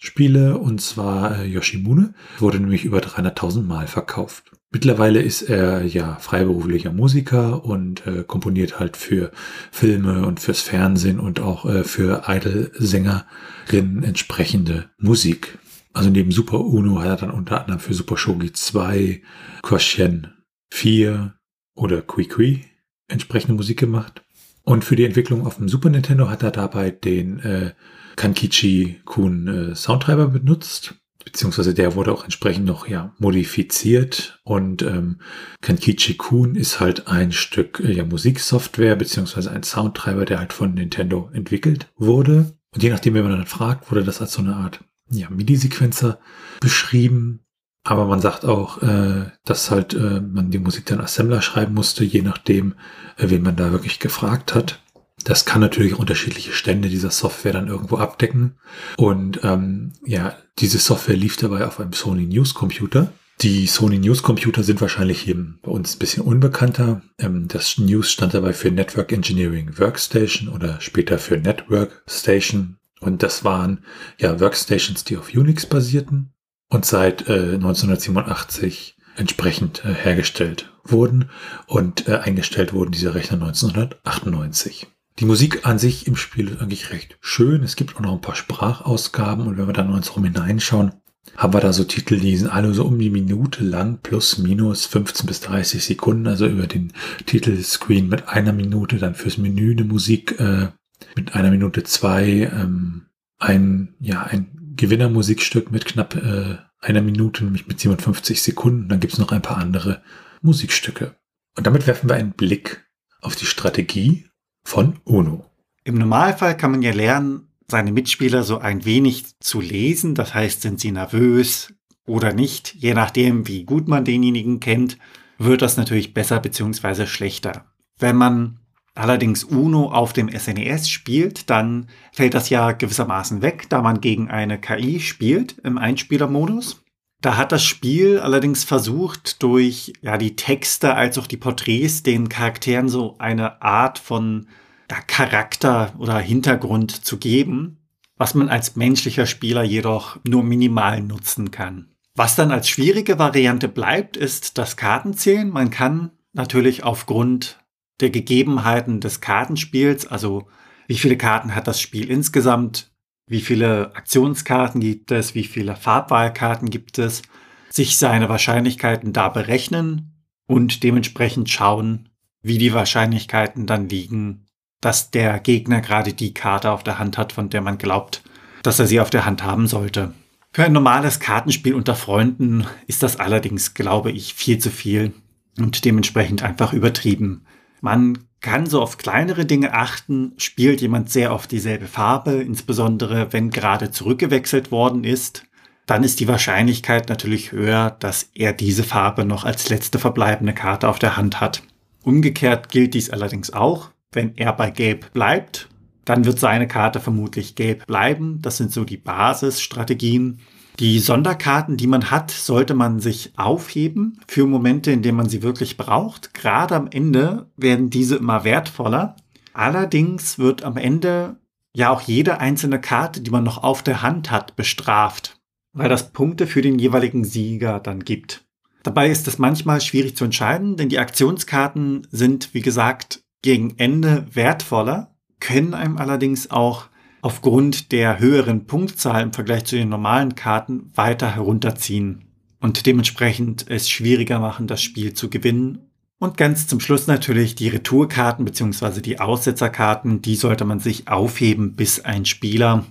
Parislot-Spiele, 0.00 0.58
und 0.58 0.80
zwar 0.80 1.40
äh, 1.40 1.46
Yoshimune. 1.46 2.14
Wurde 2.38 2.58
nämlich 2.58 2.84
über 2.84 2.98
300.000 2.98 3.62
Mal 3.62 3.86
verkauft. 3.86 4.50
Mittlerweile 4.72 5.20
ist 5.20 5.42
er 5.42 5.84
ja 5.84 6.16
freiberuflicher 6.16 6.92
Musiker 6.92 7.64
und 7.64 8.06
äh, 8.06 8.24
komponiert 8.24 8.78
halt 8.78 8.96
für 8.96 9.30
Filme 9.70 10.26
und 10.26 10.40
fürs 10.40 10.60
Fernsehen 10.60 11.18
und 11.18 11.40
auch 11.40 11.66
äh, 11.66 11.84
für 11.84 12.22
Idol-Sängerinnen 12.26 14.04
entsprechende 14.04 14.90
Musik. 14.98 15.58
Also 15.92 16.08
neben 16.08 16.30
Super 16.30 16.60
Uno 16.60 17.00
hat 17.00 17.08
er 17.08 17.16
dann 17.16 17.30
unter 17.30 17.60
anderem 17.60 17.80
für 17.80 17.94
Super 17.94 18.16
Shogi 18.16 18.52
2, 18.52 19.22
Quotient 19.62 20.30
4 20.72 21.34
oder 21.74 22.00
Kui 22.02 22.26
Kui 22.26 22.64
entsprechende 23.08 23.54
Musik 23.54 23.80
gemacht. 23.80 24.22
Und 24.62 24.84
für 24.84 24.94
die 24.94 25.04
Entwicklung 25.04 25.44
auf 25.46 25.56
dem 25.56 25.68
Super 25.68 25.90
Nintendo 25.90 26.28
hat 26.28 26.44
er 26.44 26.52
dabei 26.52 26.92
den 26.92 27.40
äh, 27.40 27.72
Kankichi 28.16 29.00
Kun 29.04 29.48
äh, 29.48 29.74
Soundtreiber 29.74 30.28
benutzt 30.28 30.94
beziehungsweise 31.24 31.74
der 31.74 31.94
wurde 31.94 32.12
auch 32.12 32.24
entsprechend 32.24 32.64
noch 32.64 32.88
ja 32.88 33.14
modifiziert 33.18 34.40
und 34.42 34.82
ähm, 34.82 35.20
Kankichi 35.60 36.14
Kun 36.14 36.56
ist 36.56 36.80
halt 36.80 37.08
ein 37.08 37.32
Stück 37.32 37.80
äh, 37.80 37.92
ja 37.92 38.04
Musiksoftware 38.04 38.96
beziehungsweise 38.96 39.50
ein 39.50 39.62
Soundtreiber, 39.62 40.24
der 40.24 40.38
halt 40.38 40.52
von 40.52 40.74
Nintendo 40.74 41.30
entwickelt 41.32 41.88
wurde 41.96 42.56
und 42.72 42.82
je 42.82 42.90
nachdem, 42.90 43.14
wie 43.14 43.22
man 43.22 43.32
dann 43.32 43.46
fragt, 43.46 43.90
wurde 43.90 44.04
das 44.04 44.20
als 44.20 44.32
so 44.32 44.42
eine 44.42 44.56
Art 44.56 44.80
ja 45.10 45.28
MIDI-Sequenzer 45.30 46.18
beschrieben. 46.60 47.40
Aber 47.82 48.04
man 48.04 48.20
sagt 48.20 48.44
auch, 48.44 48.82
äh, 48.82 49.30
dass 49.44 49.70
halt 49.70 49.94
äh, 49.94 50.20
man 50.20 50.50
die 50.50 50.58
Musik 50.58 50.86
dann 50.86 51.00
Assembler 51.00 51.40
schreiben 51.40 51.74
musste, 51.74 52.04
je 52.04 52.22
nachdem, 52.22 52.74
äh, 53.16 53.30
wen 53.30 53.42
man 53.42 53.56
da 53.56 53.72
wirklich 53.72 53.98
gefragt 53.98 54.54
hat. 54.54 54.82
Das 55.24 55.44
kann 55.44 55.60
natürlich 55.60 55.98
unterschiedliche 55.98 56.52
Stände 56.52 56.88
dieser 56.88 57.10
Software 57.10 57.52
dann 57.52 57.68
irgendwo 57.68 57.96
abdecken. 57.96 58.56
Und 58.96 59.40
ähm, 59.42 59.92
ja, 60.04 60.36
diese 60.58 60.78
Software 60.78 61.16
lief 61.16 61.36
dabei 61.36 61.66
auf 61.66 61.80
einem 61.80 61.92
Sony 61.92 62.26
News 62.26 62.54
Computer. 62.54 63.12
Die 63.42 63.66
Sony 63.66 63.98
News 63.98 64.22
Computer 64.22 64.62
sind 64.62 64.80
wahrscheinlich 64.82 65.22
hier 65.22 65.36
bei 65.62 65.70
uns 65.70 65.96
ein 65.96 65.98
bisschen 65.98 66.22
unbekannter. 66.22 67.02
Ähm, 67.18 67.48
das 67.48 67.78
News 67.78 68.10
stand 68.10 68.34
dabei 68.34 68.52
für 68.52 68.70
Network 68.70 69.12
Engineering 69.12 69.78
Workstation 69.78 70.48
oder 70.48 70.80
später 70.80 71.18
für 71.18 71.38
Network 71.38 72.02
Station. 72.06 72.76
Und 73.00 73.22
das 73.22 73.44
waren 73.44 73.84
ja 74.18 74.40
Workstations, 74.40 75.04
die 75.04 75.16
auf 75.16 75.34
Unix 75.34 75.64
basierten 75.64 76.34
und 76.68 76.84
seit 76.84 77.28
äh, 77.28 77.54
1987 77.54 78.96
entsprechend 79.16 79.84
äh, 79.84 79.94
hergestellt 79.94 80.70
wurden 80.84 81.30
und 81.66 82.08
äh, 82.08 82.16
eingestellt 82.18 82.72
wurden 82.72 82.92
diese 82.92 83.14
Rechner 83.14 83.40
1998. 83.40 84.86
Die 85.18 85.24
Musik 85.26 85.66
an 85.66 85.78
sich 85.78 86.06
im 86.06 86.16
Spiel 86.16 86.48
ist 86.48 86.60
eigentlich 86.60 86.90
recht 86.90 87.18
schön. 87.20 87.62
Es 87.62 87.76
gibt 87.76 87.96
auch 87.96 88.00
noch 88.00 88.12
ein 88.12 88.20
paar 88.20 88.36
Sprachausgaben 88.36 89.46
und 89.46 89.58
wenn 89.58 89.66
wir 89.66 89.74
dann 89.74 89.92
uns 89.92 90.14
rum 90.16 90.24
hineinschauen, 90.24 90.92
haben 91.36 91.52
wir 91.52 91.60
da 91.60 91.72
so 91.72 91.84
Titel, 91.84 92.18
die 92.18 92.36
sind 92.36 92.48
alle 92.48 92.72
so 92.72 92.84
um 92.84 92.98
die 92.98 93.10
Minute 93.10 93.62
lang, 93.62 93.98
plus 94.02 94.38
minus 94.38 94.86
15 94.86 95.26
bis 95.26 95.40
30 95.40 95.84
Sekunden, 95.84 96.26
also 96.26 96.46
über 96.46 96.66
den 96.66 96.92
Titelscreen 97.26 98.08
mit 98.08 98.28
einer 98.28 98.52
Minute, 98.52 98.96
dann 98.96 99.14
fürs 99.14 99.38
Menü 99.38 99.72
eine 99.72 99.84
Musik 99.84 100.38
äh, 100.40 100.68
mit 101.16 101.34
einer 101.34 101.50
Minute 101.50 101.84
zwei, 101.84 102.50
ähm, 102.52 103.06
ein, 103.38 103.94
ja, 104.00 104.22
ein 104.22 104.74
Gewinnermusikstück 104.76 105.70
mit 105.70 105.84
knapp 105.84 106.14
äh, 106.16 106.56
einer 106.80 107.02
Minute, 107.02 107.44
nämlich 107.44 107.66
mit 107.66 107.80
57 107.80 108.40
Sekunden. 108.40 108.88
Dann 108.88 109.00
gibt's 109.00 109.18
noch 109.18 109.32
ein 109.32 109.42
paar 109.42 109.58
andere 109.58 110.02
Musikstücke. 110.40 111.16
Und 111.56 111.66
damit 111.66 111.86
werfen 111.86 112.08
wir 112.08 112.16
einen 112.16 112.32
Blick 112.32 112.86
auf 113.20 113.36
die 113.36 113.46
Strategie 113.46 114.29
von 114.64 114.98
UNO. 115.04 115.44
Im 115.84 115.96
Normalfall 115.96 116.56
kann 116.56 116.72
man 116.72 116.82
ja 116.82 116.92
lernen, 116.92 117.48
seine 117.70 117.92
Mitspieler 117.92 118.42
so 118.42 118.58
ein 118.58 118.84
wenig 118.84 119.38
zu 119.40 119.60
lesen. 119.60 120.14
Das 120.14 120.34
heißt, 120.34 120.62
sind 120.62 120.80
sie 120.80 120.92
nervös 120.92 121.72
oder 122.06 122.32
nicht, 122.32 122.74
je 122.74 122.94
nachdem, 122.94 123.46
wie 123.46 123.64
gut 123.64 123.88
man 123.88 124.04
denjenigen 124.04 124.60
kennt, 124.60 124.98
wird 125.38 125.62
das 125.62 125.76
natürlich 125.76 126.12
besser 126.12 126.40
bzw. 126.40 127.06
schlechter. 127.06 127.66
Wenn 127.98 128.16
man 128.16 128.58
allerdings 128.94 129.44
UNO 129.44 129.92
auf 129.92 130.12
dem 130.12 130.28
SNES 130.28 130.84
e 130.86 130.88
spielt, 130.88 131.48
dann 131.50 131.88
fällt 132.12 132.34
das 132.34 132.50
ja 132.50 132.72
gewissermaßen 132.72 133.42
weg, 133.42 133.66
da 133.68 133.80
man 133.80 134.00
gegen 134.00 134.28
eine 134.28 134.60
KI 134.60 135.00
spielt 135.00 135.58
im 135.58 135.78
Einspielermodus. 135.78 136.82
Da 137.20 137.36
hat 137.36 137.52
das 137.52 137.62
Spiel 137.64 138.18
allerdings 138.18 138.64
versucht, 138.64 139.42
durch 139.42 139.92
ja, 140.00 140.16
die 140.16 140.36
Texte 140.36 140.94
als 140.94 141.18
auch 141.18 141.26
die 141.26 141.36
Porträts 141.36 142.02
den 142.02 142.28
Charakteren 142.28 142.88
so 142.88 143.16
eine 143.18 143.60
Art 143.60 143.98
von 143.98 144.48
ja, 144.90 145.00
Charakter 145.02 145.92
oder 145.98 146.18
Hintergrund 146.18 147.04
zu 147.04 147.18
geben, 147.18 147.78
was 148.16 148.34
man 148.34 148.48
als 148.48 148.76
menschlicher 148.76 149.26
Spieler 149.26 149.62
jedoch 149.62 150.18
nur 150.26 150.42
minimal 150.42 151.02
nutzen 151.02 151.50
kann. 151.50 151.90
Was 152.16 152.36
dann 152.36 152.50
als 152.50 152.68
schwierige 152.68 153.18
Variante 153.18 153.68
bleibt, 153.68 154.16
ist 154.16 154.58
das 154.58 154.76
Kartenzählen. 154.76 155.48
Man 155.48 155.70
kann 155.70 156.10
natürlich 156.32 156.84
aufgrund 156.84 157.58
der 158.00 158.10
Gegebenheiten 158.10 159.00
des 159.00 159.20
Kartenspiels, 159.20 160.06
also 160.06 160.46
wie 160.88 160.98
viele 160.98 161.16
Karten 161.16 161.54
hat 161.54 161.66
das 161.66 161.80
Spiel 161.80 162.10
insgesamt, 162.10 162.90
wie 163.30 163.40
viele 163.40 163.94
Aktionskarten 163.94 164.80
gibt 164.80 165.12
es, 165.12 165.36
wie 165.36 165.44
viele 165.44 165.76
Farbwahlkarten 165.76 166.68
gibt 166.68 166.98
es, 166.98 167.22
sich 167.70 167.96
seine 167.96 168.28
Wahrscheinlichkeiten 168.28 169.12
da 169.12 169.28
berechnen 169.28 170.26
und 170.48 170.82
dementsprechend 170.82 171.48
schauen, 171.48 172.08
wie 172.42 172.58
die 172.58 172.74
Wahrscheinlichkeiten 172.74 173.66
dann 173.66 173.88
liegen, 173.88 174.46
dass 174.80 175.12
der 175.12 175.38
Gegner 175.38 175.80
gerade 175.80 176.12
die 176.12 176.34
Karte 176.34 176.72
auf 176.72 176.82
der 176.82 176.98
Hand 176.98 177.18
hat, 177.18 177.32
von 177.32 177.50
der 177.50 177.60
man 177.60 177.78
glaubt, 177.78 178.24
dass 178.64 178.80
er 178.80 178.88
sie 178.88 178.98
auf 178.98 179.10
der 179.10 179.24
Hand 179.24 179.44
haben 179.44 179.68
sollte. 179.68 180.12
Für 180.52 180.64
ein 180.64 180.72
normales 180.72 181.20
Kartenspiel 181.20 181.74
unter 181.74 181.94
Freunden 181.94 182.66
ist 182.88 183.04
das 183.04 183.20
allerdings, 183.20 183.74
glaube 183.74 184.10
ich, 184.10 184.34
viel 184.34 184.58
zu 184.58 184.70
viel 184.70 185.12
und 185.56 185.84
dementsprechend 185.84 186.42
einfach 186.42 186.72
übertrieben. 186.72 187.46
Man 187.80 188.18
kann 188.40 188.66
so 188.66 188.80
auf 188.80 188.98
kleinere 188.98 189.44
Dinge 189.44 189.74
achten, 189.74 190.32
spielt 190.38 190.80
jemand 190.80 191.10
sehr 191.10 191.32
oft 191.32 191.50
dieselbe 191.50 191.86
Farbe, 191.86 192.32
insbesondere 192.32 193.32
wenn 193.32 193.50
gerade 193.50 193.90
zurückgewechselt 193.90 194.70
worden 194.70 195.04
ist, 195.04 195.44
dann 195.86 196.04
ist 196.04 196.20
die 196.20 196.28
Wahrscheinlichkeit 196.28 197.08
natürlich 197.08 197.52
höher, 197.52 197.96
dass 197.98 198.30
er 198.34 198.52
diese 198.52 198.84
Farbe 198.84 199.24
noch 199.24 199.44
als 199.44 199.68
letzte 199.68 199.98
verbleibende 199.98 200.52
Karte 200.52 200.88
auf 200.88 200.98
der 200.98 201.16
Hand 201.16 201.40
hat. 201.40 201.62
Umgekehrt 202.02 202.68
gilt 202.68 202.94
dies 202.94 203.10
allerdings 203.10 203.52
auch, 203.52 203.90
wenn 204.12 204.36
er 204.36 204.52
bei 204.52 204.70
Gelb 204.70 205.12
bleibt, 205.12 205.68
dann 206.04 206.24
wird 206.24 206.38
seine 206.38 206.66
Karte 206.66 207.00
vermutlich 207.00 207.54
gelb 207.54 207.86
bleiben. 207.86 208.40
Das 208.42 208.56
sind 208.56 208.72
so 208.72 208.84
die 208.84 208.96
Basisstrategien. 208.96 210.40
Die 210.78 210.98
Sonderkarten, 210.98 211.76
die 211.76 211.86
man 211.86 212.10
hat, 212.10 212.30
sollte 212.30 212.74
man 212.74 213.00
sich 213.00 213.32
aufheben 213.36 214.20
für 214.26 214.46
Momente, 214.46 214.90
in 214.92 215.02
denen 215.02 215.18
man 215.18 215.28
sie 215.28 215.42
wirklich 215.42 215.76
braucht. 215.76 216.32
Gerade 216.32 216.74
am 216.74 216.88
Ende 216.90 217.50
werden 217.56 217.90
diese 217.90 218.16
immer 218.16 218.44
wertvoller. 218.44 219.16
Allerdings 219.52 220.38
wird 220.38 220.62
am 220.62 220.76
Ende 220.76 221.36
ja 221.74 221.90
auch 221.90 222.00
jede 222.00 222.40
einzelne 222.40 222.80
Karte, 222.80 223.20
die 223.20 223.30
man 223.30 223.44
noch 223.44 223.62
auf 223.62 223.82
der 223.82 224.02
Hand 224.02 224.30
hat, 224.30 224.56
bestraft, 224.56 225.38
weil 225.72 225.88
das 225.88 226.12
Punkte 226.12 226.46
für 226.46 226.62
den 226.62 226.78
jeweiligen 226.78 227.24
Sieger 227.24 227.80
dann 227.80 228.04
gibt. 228.04 228.44
Dabei 228.82 229.10
ist 229.10 229.28
es 229.28 229.38
manchmal 229.38 229.80
schwierig 229.80 230.16
zu 230.16 230.24
entscheiden, 230.24 230.76
denn 230.76 230.88
die 230.88 230.98
Aktionskarten 230.98 232.06
sind, 232.10 232.54
wie 232.54 232.62
gesagt, 232.62 233.22
gegen 233.42 233.78
Ende 233.78 234.26
wertvoller, 234.32 235.14
können 235.38 235.74
einem 235.74 235.98
allerdings 235.98 236.50
auch 236.50 236.89
aufgrund 237.22 237.92
der 237.92 238.18
höheren 238.18 238.66
Punktzahl 238.66 239.22
im 239.22 239.32
Vergleich 239.32 239.64
zu 239.64 239.76
den 239.76 239.88
normalen 239.88 240.34
Karten 240.34 240.90
weiter 240.94 241.34
herunterziehen 241.34 242.24
und 242.60 242.86
dementsprechend 242.86 243.66
es 243.68 243.88
schwieriger 243.88 244.38
machen, 244.38 244.66
das 244.66 244.82
Spiel 244.82 245.14
zu 245.14 245.30
gewinnen. 245.30 245.90
Und 246.18 246.36
ganz 246.36 246.66
zum 246.66 246.80
Schluss 246.80 247.06
natürlich 247.06 247.54
die 247.54 247.68
Retourkarten 247.68 248.44
bzw. 248.44 249.00
die 249.00 249.20
Aussetzerkarten, 249.20 250.20
die 250.20 250.36
sollte 250.36 250.66
man 250.66 250.78
sich 250.78 251.08
aufheben, 251.08 251.74
bis 251.76 252.00
ein 252.00 252.26
Spieler 252.26 252.84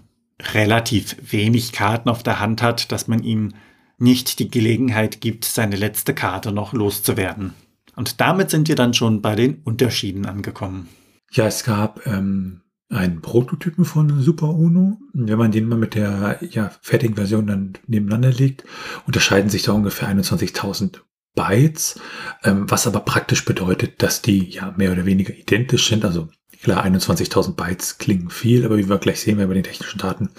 relativ 0.53 1.15
wenig 1.31 1.71
Karten 1.71 2.09
auf 2.09 2.23
der 2.23 2.39
Hand 2.39 2.61
hat, 2.61 2.91
dass 2.91 3.07
man 3.07 3.21
ihm 3.23 3.53
nicht 3.99 4.39
die 4.39 4.49
Gelegenheit 4.49 5.21
gibt, 5.21 5.45
seine 5.45 5.75
letzte 5.75 6.15
Karte 6.15 6.51
noch 6.51 6.73
loszuwerden. 6.73 7.53
Und 7.95 8.21
damit 8.21 8.49
sind 8.49 8.67
wir 8.69 8.75
dann 8.75 8.93
schon 8.93 9.21
bei 9.21 9.35
den 9.35 9.61
Unterschieden 9.63 10.25
angekommen. 10.25 10.87
Ja, 11.31 11.45
es 11.45 11.63
gab 11.63 12.07
ähm, 12.07 12.61
einen 12.89 13.21
Prototypen 13.21 13.85
von 13.85 14.21
Super 14.21 14.49
Uno. 14.49 14.99
Wenn 15.13 15.37
man 15.37 15.51
den 15.51 15.67
mal 15.67 15.77
mit 15.77 15.95
der 15.95 16.39
ja, 16.49 16.71
fertigen 16.81 17.15
Version 17.15 17.47
dann 17.47 17.73
nebeneinander 17.87 18.31
legt, 18.31 18.63
unterscheiden 19.05 19.49
sich 19.49 19.63
da 19.63 19.73
ungefähr 19.73 20.09
21.000 20.09 21.01
Bytes, 21.35 21.99
ähm, 22.43 22.69
was 22.69 22.87
aber 22.87 23.01
praktisch 23.01 23.45
bedeutet, 23.45 24.01
dass 24.01 24.21
die 24.21 24.49
ja 24.49 24.73
mehr 24.75 24.91
oder 24.91 25.05
weniger 25.05 25.33
identisch 25.33 25.87
sind. 25.87 26.03
Also 26.03 26.29
klar, 26.61 26.83
21.000 26.83 27.55
Bytes 27.55 27.99
klingen 27.99 28.29
viel, 28.29 28.65
aber 28.65 28.77
wie 28.77 28.89
wir 28.89 28.97
gleich 28.97 29.21
sehen 29.21 29.37
werden 29.37 29.49
bei 29.49 29.53
den 29.53 29.63
technischen 29.63 29.99
Daten, 29.99 30.29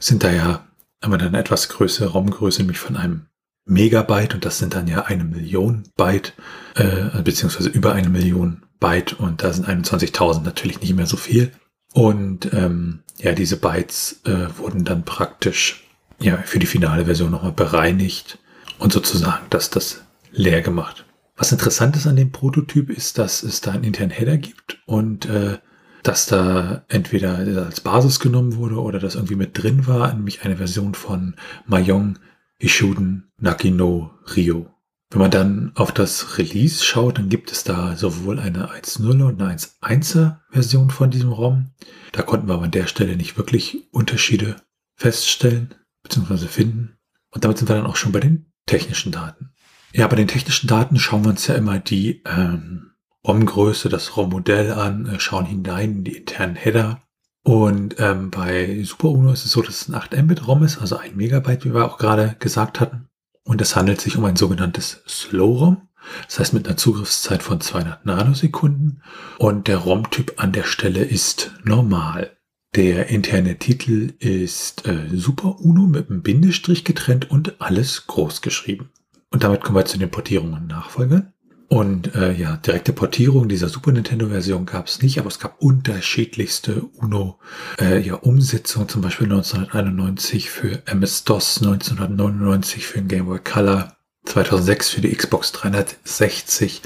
sind 0.00 0.24
da 0.24 0.32
ja 0.32 0.66
immer 1.02 1.18
dann 1.18 1.34
etwas 1.34 1.68
größere 1.68 2.10
Raumgröße, 2.10 2.60
nämlich 2.60 2.78
von 2.78 2.96
einem 2.96 3.26
Megabyte 3.64 4.34
und 4.34 4.44
das 4.44 4.58
sind 4.58 4.74
dann 4.74 4.88
ja 4.88 5.02
eine 5.02 5.24
Million 5.24 5.84
Byte, 5.96 6.34
äh, 6.74 7.22
beziehungsweise 7.22 7.68
über 7.68 7.92
eine 7.92 8.08
Million 8.08 8.62
Byte 8.80 9.12
und 9.14 9.42
da 9.44 9.52
sind 9.52 9.68
21.000 9.68 10.42
natürlich 10.42 10.80
nicht 10.80 10.94
mehr 10.94 11.06
so 11.06 11.16
viel. 11.16 11.52
Und 11.92 12.52
ähm, 12.52 13.00
ja, 13.18 13.32
diese 13.32 13.56
Bytes 13.56 14.20
äh, 14.24 14.46
wurden 14.56 14.84
dann 14.84 15.04
praktisch 15.04 15.84
ja 16.18 16.38
für 16.38 16.58
die 16.58 16.66
finale 16.66 17.04
Version 17.04 17.30
nochmal 17.30 17.52
bereinigt 17.52 18.38
und 18.78 18.92
sozusagen 18.92 19.46
dass 19.50 19.70
das 19.70 20.02
leer 20.30 20.62
gemacht. 20.62 21.04
Was 21.36 21.52
interessant 21.52 21.96
ist 21.96 22.06
an 22.06 22.16
dem 22.16 22.30
Prototyp 22.30 22.90
ist, 22.90 23.18
dass 23.18 23.42
es 23.42 23.60
da 23.60 23.72
einen 23.72 23.84
internen 23.84 24.10
Header 24.10 24.36
gibt 24.38 24.80
und 24.86 25.26
äh, 25.26 25.58
dass 26.02 26.26
da 26.26 26.84
entweder 26.88 27.36
als 27.64 27.80
Basis 27.80 28.20
genommen 28.20 28.56
wurde 28.56 28.80
oder 28.80 28.98
das 28.98 29.14
irgendwie 29.14 29.36
mit 29.36 29.60
drin 29.60 29.86
war, 29.86 30.12
nämlich 30.12 30.44
eine 30.44 30.56
Version 30.56 30.94
von 30.94 31.36
Mayong 31.66 32.18
Ishuden 32.58 33.30
Nakino 33.38 34.10
Rio. 34.36 34.71
Wenn 35.12 35.20
man 35.20 35.30
dann 35.30 35.72
auf 35.74 35.92
das 35.92 36.38
Release 36.38 36.82
schaut, 36.82 37.18
dann 37.18 37.28
gibt 37.28 37.52
es 37.52 37.64
da 37.64 37.96
sowohl 37.96 38.38
eine 38.38 38.70
1.0 38.70 39.22
und 39.22 39.42
eine 39.42 39.54
1.1er 39.54 40.38
Version 40.48 40.88
von 40.88 41.10
diesem 41.10 41.32
ROM. 41.32 41.70
Da 42.12 42.22
konnten 42.22 42.48
wir 42.48 42.54
aber 42.54 42.64
an 42.64 42.70
der 42.70 42.86
Stelle 42.86 43.14
nicht 43.14 43.36
wirklich 43.36 43.88
Unterschiede 43.92 44.56
feststellen 44.96 45.74
bzw. 46.02 46.46
finden. 46.46 46.96
Und 47.30 47.44
damit 47.44 47.58
sind 47.58 47.68
wir 47.68 47.76
dann 47.76 47.84
auch 47.84 47.96
schon 47.96 48.12
bei 48.12 48.20
den 48.20 48.46
technischen 48.64 49.12
Daten. 49.12 49.50
Ja, 49.92 50.06
bei 50.06 50.16
den 50.16 50.28
technischen 50.28 50.66
Daten 50.66 50.98
schauen 50.98 51.24
wir 51.24 51.30
uns 51.30 51.46
ja 51.46 51.56
immer 51.56 51.78
die 51.78 52.22
ähm, 52.24 52.92
ROM-Größe, 53.26 53.90
das 53.90 54.16
ROM-Modell 54.16 54.72
an, 54.72 55.04
äh, 55.04 55.20
schauen 55.20 55.44
hinein 55.44 55.92
in 55.92 56.04
die 56.04 56.16
internen 56.16 56.56
Header. 56.56 57.02
Und 57.44 57.96
ähm, 57.98 58.30
bei 58.30 58.82
Super 58.84 59.10
Uno 59.10 59.32
ist 59.32 59.44
es 59.44 59.50
so, 59.50 59.60
dass 59.60 59.82
es 59.82 59.88
ein 59.88 59.94
8 59.94 60.16
Mbit 60.22 60.46
ROM 60.46 60.62
ist, 60.62 60.78
also 60.78 60.96
ein 60.96 61.16
Megabyte, 61.16 61.66
wie 61.66 61.74
wir 61.74 61.84
auch 61.84 61.98
gerade 61.98 62.34
gesagt 62.38 62.80
hatten. 62.80 63.08
Und 63.44 63.60
es 63.60 63.76
handelt 63.76 64.00
sich 64.00 64.16
um 64.16 64.24
ein 64.24 64.36
sogenanntes 64.36 65.02
Slow-ROM. 65.08 65.88
Das 66.26 66.38
heißt 66.38 66.52
mit 66.52 66.66
einer 66.66 66.76
Zugriffszeit 66.76 67.42
von 67.42 67.60
200 67.60 68.06
Nanosekunden. 68.06 69.02
Und 69.38 69.68
der 69.68 69.78
ROM-Typ 69.78 70.34
an 70.36 70.52
der 70.52 70.64
Stelle 70.64 71.02
ist 71.02 71.52
normal. 71.64 72.36
Der 72.74 73.08
interne 73.08 73.58
Titel 73.58 74.14
ist 74.18 74.86
äh, 74.86 75.08
Super 75.12 75.60
Uno 75.60 75.82
mit 75.82 76.08
einem 76.08 76.22
Bindestrich 76.22 76.84
getrennt 76.84 77.30
und 77.30 77.60
alles 77.60 78.06
groß 78.06 78.40
geschrieben. 78.40 78.90
Und 79.30 79.44
damit 79.44 79.62
kommen 79.62 79.76
wir 79.76 79.84
zu 79.84 79.98
den 79.98 80.10
Portierungen 80.10 80.54
und 80.54 80.66
Nachfolgern. 80.68 81.32
Und 81.72 82.14
äh, 82.14 82.34
ja, 82.34 82.58
direkte 82.58 82.92
Portierung 82.92 83.48
dieser 83.48 83.70
Super 83.70 83.92
Nintendo-Version 83.92 84.66
gab 84.66 84.88
es 84.88 85.00
nicht, 85.00 85.18
aber 85.18 85.28
es 85.28 85.38
gab 85.38 85.62
unterschiedlichste 85.62 86.82
UNO 86.82 87.38
äh, 87.80 87.98
ja, 87.98 88.20
zum 88.20 89.00
Beispiel 89.00 89.32
1991 89.32 90.50
für 90.50 90.82
MS-DOS, 90.84 91.62
1999 91.62 92.86
für 92.86 92.98
den 92.98 93.08
Game 93.08 93.24
Boy 93.24 93.38
Color, 93.38 93.96
2006 94.26 94.90
für 94.90 95.00
die 95.00 95.16
Xbox 95.16 95.52
360, 95.52 96.82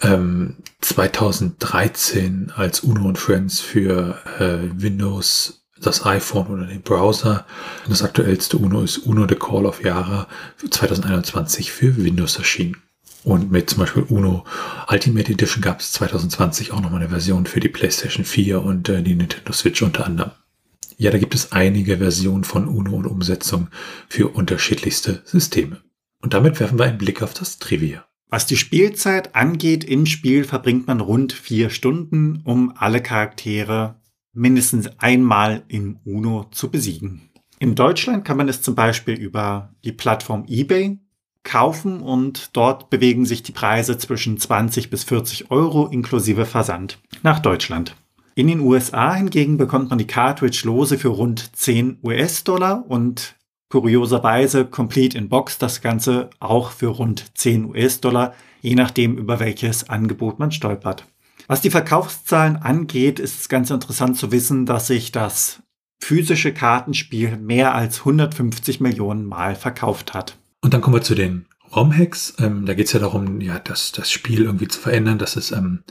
ähm, 0.00 0.56
2013 0.80 2.54
als 2.56 2.80
Uno 2.80 3.08
und 3.08 3.18
Friends 3.18 3.60
für 3.60 4.18
äh, 4.38 4.80
Windows 4.80 5.66
das 5.78 6.06
iPhone 6.06 6.46
oder 6.46 6.64
den 6.64 6.80
Browser. 6.80 7.44
Und 7.84 7.90
das 7.90 8.02
aktuellste 8.02 8.56
Uno 8.56 8.80
ist 8.80 8.96
Uno 8.96 9.26
The 9.28 9.34
Call 9.34 9.66
of 9.66 9.84
Yara 9.84 10.26
2021 10.70 11.70
für 11.70 12.02
Windows 12.02 12.38
erschienen. 12.38 12.78
Und 13.26 13.50
mit 13.50 13.68
zum 13.68 13.80
Beispiel 13.80 14.04
Uno 14.04 14.44
Ultimate 14.88 15.32
Edition 15.32 15.60
gab 15.60 15.80
es 15.80 15.90
2020 15.90 16.70
auch 16.70 16.80
nochmal 16.80 17.00
eine 17.00 17.08
Version 17.08 17.44
für 17.44 17.58
die 17.58 17.68
PlayStation 17.68 18.24
4 18.24 18.62
und 18.62 18.88
äh, 18.88 19.02
die 19.02 19.16
Nintendo 19.16 19.52
Switch 19.52 19.82
unter 19.82 20.06
anderem. 20.06 20.30
Ja, 20.96 21.10
da 21.10 21.18
gibt 21.18 21.34
es 21.34 21.50
einige 21.50 21.98
Versionen 21.98 22.44
von 22.44 22.68
Uno 22.68 22.94
und 22.94 23.04
Umsetzungen 23.04 23.66
für 24.08 24.28
unterschiedlichste 24.28 25.22
Systeme. 25.24 25.82
Und 26.22 26.34
damit 26.34 26.60
werfen 26.60 26.78
wir 26.78 26.84
einen 26.84 26.98
Blick 26.98 27.20
auf 27.20 27.34
das 27.34 27.58
Trivia. 27.58 28.06
Was 28.28 28.46
die 28.46 28.56
Spielzeit 28.56 29.34
angeht, 29.34 29.82
im 29.82 30.06
Spiel 30.06 30.44
verbringt 30.44 30.86
man 30.86 31.00
rund 31.00 31.32
vier 31.32 31.70
Stunden, 31.70 32.42
um 32.44 32.74
alle 32.76 33.02
Charaktere 33.02 34.00
mindestens 34.34 34.86
einmal 34.98 35.64
in 35.66 35.98
Uno 36.04 36.44
zu 36.52 36.70
besiegen. 36.70 37.22
In 37.58 37.74
Deutschland 37.74 38.24
kann 38.24 38.36
man 38.36 38.48
es 38.48 38.62
zum 38.62 38.76
Beispiel 38.76 39.14
über 39.14 39.74
die 39.82 39.92
Plattform 39.92 40.44
eBay 40.46 41.00
kaufen 41.46 42.02
und 42.02 42.54
dort 42.54 42.90
bewegen 42.90 43.24
sich 43.24 43.42
die 43.42 43.52
Preise 43.52 43.96
zwischen 43.96 44.38
20 44.38 44.90
bis 44.90 45.04
40 45.04 45.50
Euro 45.50 45.86
inklusive 45.86 46.44
Versand 46.44 46.98
nach 47.22 47.38
Deutschland. 47.38 47.96
In 48.34 48.48
den 48.48 48.60
USA 48.60 49.14
hingegen 49.14 49.56
bekommt 49.56 49.88
man 49.88 49.98
die 49.98 50.06
Cartridge 50.06 50.62
lose 50.64 50.98
für 50.98 51.08
rund 51.08 51.56
10 51.56 52.00
US-Dollar 52.02 52.84
und 52.86 53.34
kurioserweise 53.70 54.66
Complete 54.66 55.16
in 55.16 55.30
Box 55.30 55.56
das 55.56 55.80
Ganze 55.80 56.28
auch 56.38 56.70
für 56.70 56.88
rund 56.88 57.36
10 57.38 57.64
US-Dollar, 57.70 58.34
je 58.60 58.74
nachdem 58.74 59.16
über 59.16 59.40
welches 59.40 59.88
Angebot 59.88 60.38
man 60.38 60.52
stolpert. 60.52 61.06
Was 61.46 61.62
die 61.62 61.70
Verkaufszahlen 61.70 62.56
angeht, 62.56 63.20
ist 63.20 63.40
es 63.40 63.48
ganz 63.48 63.70
interessant 63.70 64.16
zu 64.18 64.32
wissen, 64.32 64.66
dass 64.66 64.88
sich 64.88 65.12
das 65.12 65.62
physische 66.02 66.52
Kartenspiel 66.52 67.36
mehr 67.36 67.74
als 67.74 68.00
150 68.00 68.80
Millionen 68.80 69.24
Mal 69.24 69.54
verkauft 69.54 70.12
hat. 70.12 70.36
Und 70.66 70.74
dann 70.74 70.80
kommen 70.80 70.96
wir 70.96 71.02
zu 71.02 71.14
den 71.14 71.46
ROM-Hacks. 71.76 72.34
Ähm, 72.40 72.66
da 72.66 72.74
geht 72.74 72.88
es 72.88 72.92
ja 72.92 72.98
darum, 72.98 73.40
ja, 73.40 73.60
das, 73.60 73.92
das 73.92 74.10
Spiel 74.10 74.42
irgendwie 74.42 74.66
zu 74.66 74.80
verändern, 74.80 75.16
dass 75.16 75.36
es 75.36 75.52
ähm, 75.52 75.84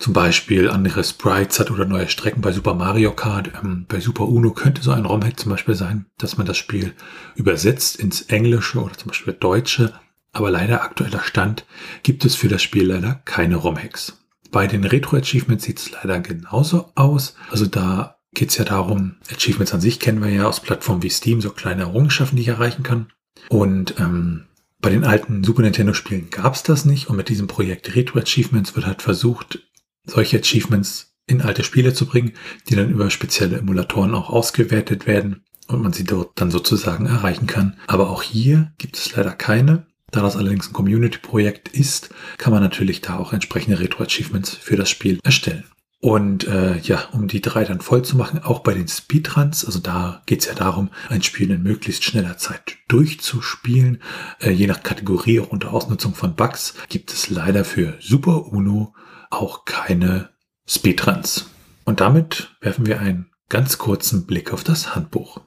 zum 0.00 0.14
Beispiel 0.14 0.68
andere 0.68 1.04
Sprites 1.04 1.60
hat 1.60 1.70
oder 1.70 1.84
neue 1.84 2.08
Strecken 2.08 2.40
bei 2.40 2.50
Super 2.50 2.74
Mario 2.74 3.12
Kart. 3.12 3.52
Ähm, 3.62 3.86
bei 3.88 4.00
Super 4.00 4.26
Uno 4.26 4.50
könnte 4.50 4.82
so 4.82 4.90
ein 4.90 5.04
ROM-Hack 5.04 5.38
zum 5.38 5.52
Beispiel 5.52 5.76
sein, 5.76 6.06
dass 6.18 6.38
man 6.38 6.44
das 6.44 6.56
Spiel 6.56 6.92
übersetzt 7.36 8.00
ins 8.00 8.22
Englische 8.22 8.82
oder 8.82 8.94
zum 8.94 9.10
Beispiel 9.10 9.32
Deutsche. 9.32 9.92
Aber 10.32 10.50
leider 10.50 10.82
aktueller 10.82 11.22
Stand 11.22 11.64
gibt 12.02 12.24
es 12.24 12.34
für 12.34 12.48
das 12.48 12.64
Spiel 12.64 12.88
leider 12.88 13.22
keine 13.26 13.54
ROM-Hacks. 13.54 14.24
Bei 14.50 14.66
den 14.66 14.82
Retro-Achievements 14.82 15.62
sieht 15.62 15.78
es 15.78 15.92
leider 15.92 16.18
genauso 16.18 16.90
aus. 16.96 17.36
Also 17.48 17.66
da 17.66 18.18
geht 18.34 18.50
es 18.50 18.58
ja 18.58 18.64
darum, 18.64 19.14
Achievements 19.32 19.72
an 19.72 19.80
sich 19.80 20.00
kennen 20.00 20.20
wir 20.20 20.30
ja 20.30 20.48
aus 20.48 20.58
Plattformen 20.58 21.04
wie 21.04 21.10
Steam, 21.10 21.40
so 21.40 21.50
kleine 21.50 21.82
Errungenschaften, 21.82 22.34
die 22.34 22.42
ich 22.42 22.48
erreichen 22.48 22.82
kann. 22.82 23.06
Und 23.48 23.94
ähm, 23.98 24.44
bei 24.80 24.90
den 24.90 25.04
alten 25.04 25.42
Super 25.42 25.62
Nintendo-Spielen 25.62 26.30
gab 26.30 26.54
es 26.54 26.62
das 26.62 26.84
nicht. 26.84 27.08
Und 27.08 27.16
mit 27.16 27.28
diesem 27.28 27.46
Projekt 27.46 27.94
Retro 27.94 28.18
Achievements 28.18 28.76
wird 28.76 28.86
halt 28.86 29.02
versucht, 29.02 29.60
solche 30.04 30.38
Achievements 30.38 31.14
in 31.26 31.42
alte 31.42 31.64
Spiele 31.64 31.92
zu 31.92 32.06
bringen, 32.06 32.32
die 32.68 32.76
dann 32.76 32.90
über 32.90 33.10
spezielle 33.10 33.58
Emulatoren 33.58 34.14
auch 34.14 34.30
ausgewertet 34.30 35.06
werden 35.06 35.44
und 35.66 35.82
man 35.82 35.92
sie 35.92 36.04
dort 36.04 36.30
dann 36.36 36.50
sozusagen 36.50 37.06
erreichen 37.06 37.46
kann. 37.46 37.76
Aber 37.88 38.10
auch 38.10 38.22
hier 38.22 38.72
gibt 38.78 38.96
es 38.96 39.16
leider 39.16 39.32
keine. 39.32 39.86
Da 40.12 40.22
das 40.22 40.36
allerdings 40.36 40.68
ein 40.68 40.72
Community-Projekt 40.72 41.68
ist, 41.68 42.10
kann 42.38 42.52
man 42.52 42.62
natürlich 42.62 43.00
da 43.00 43.18
auch 43.18 43.32
entsprechende 43.32 43.80
Retro-Achievements 43.80 44.50
für 44.50 44.76
das 44.76 44.88
Spiel 44.88 45.18
erstellen. 45.24 45.64
Und 46.00 46.46
äh, 46.46 46.78
ja, 46.78 47.04
um 47.12 47.26
die 47.26 47.40
drei 47.40 47.64
dann 47.64 47.80
voll 47.80 48.04
zu 48.04 48.16
machen, 48.16 48.42
auch 48.42 48.60
bei 48.60 48.74
den 48.74 48.86
Speedruns, 48.86 49.64
also 49.64 49.78
da 49.78 50.22
geht 50.26 50.40
es 50.40 50.46
ja 50.46 50.54
darum, 50.54 50.90
ein 51.08 51.22
Spiel 51.22 51.50
in 51.50 51.62
möglichst 51.62 52.04
schneller 52.04 52.36
Zeit 52.36 52.76
durchzuspielen. 52.88 54.02
Äh, 54.40 54.50
je 54.50 54.66
nach 54.66 54.82
Kategorie, 54.82 55.40
auch 55.40 55.48
unter 55.48 55.72
Ausnutzung 55.72 56.14
von 56.14 56.34
Bugs, 56.34 56.74
gibt 56.88 57.12
es 57.12 57.30
leider 57.30 57.64
für 57.64 57.94
Super 57.98 58.46
Uno 58.52 58.94
auch 59.30 59.64
keine 59.64 60.28
Speedruns. 60.66 61.50
Und 61.84 62.00
damit 62.00 62.56
werfen 62.60 62.86
wir 62.86 63.00
einen 63.00 63.30
ganz 63.48 63.78
kurzen 63.78 64.26
Blick 64.26 64.52
auf 64.52 64.64
das 64.64 64.94
Handbuch. 64.94 65.40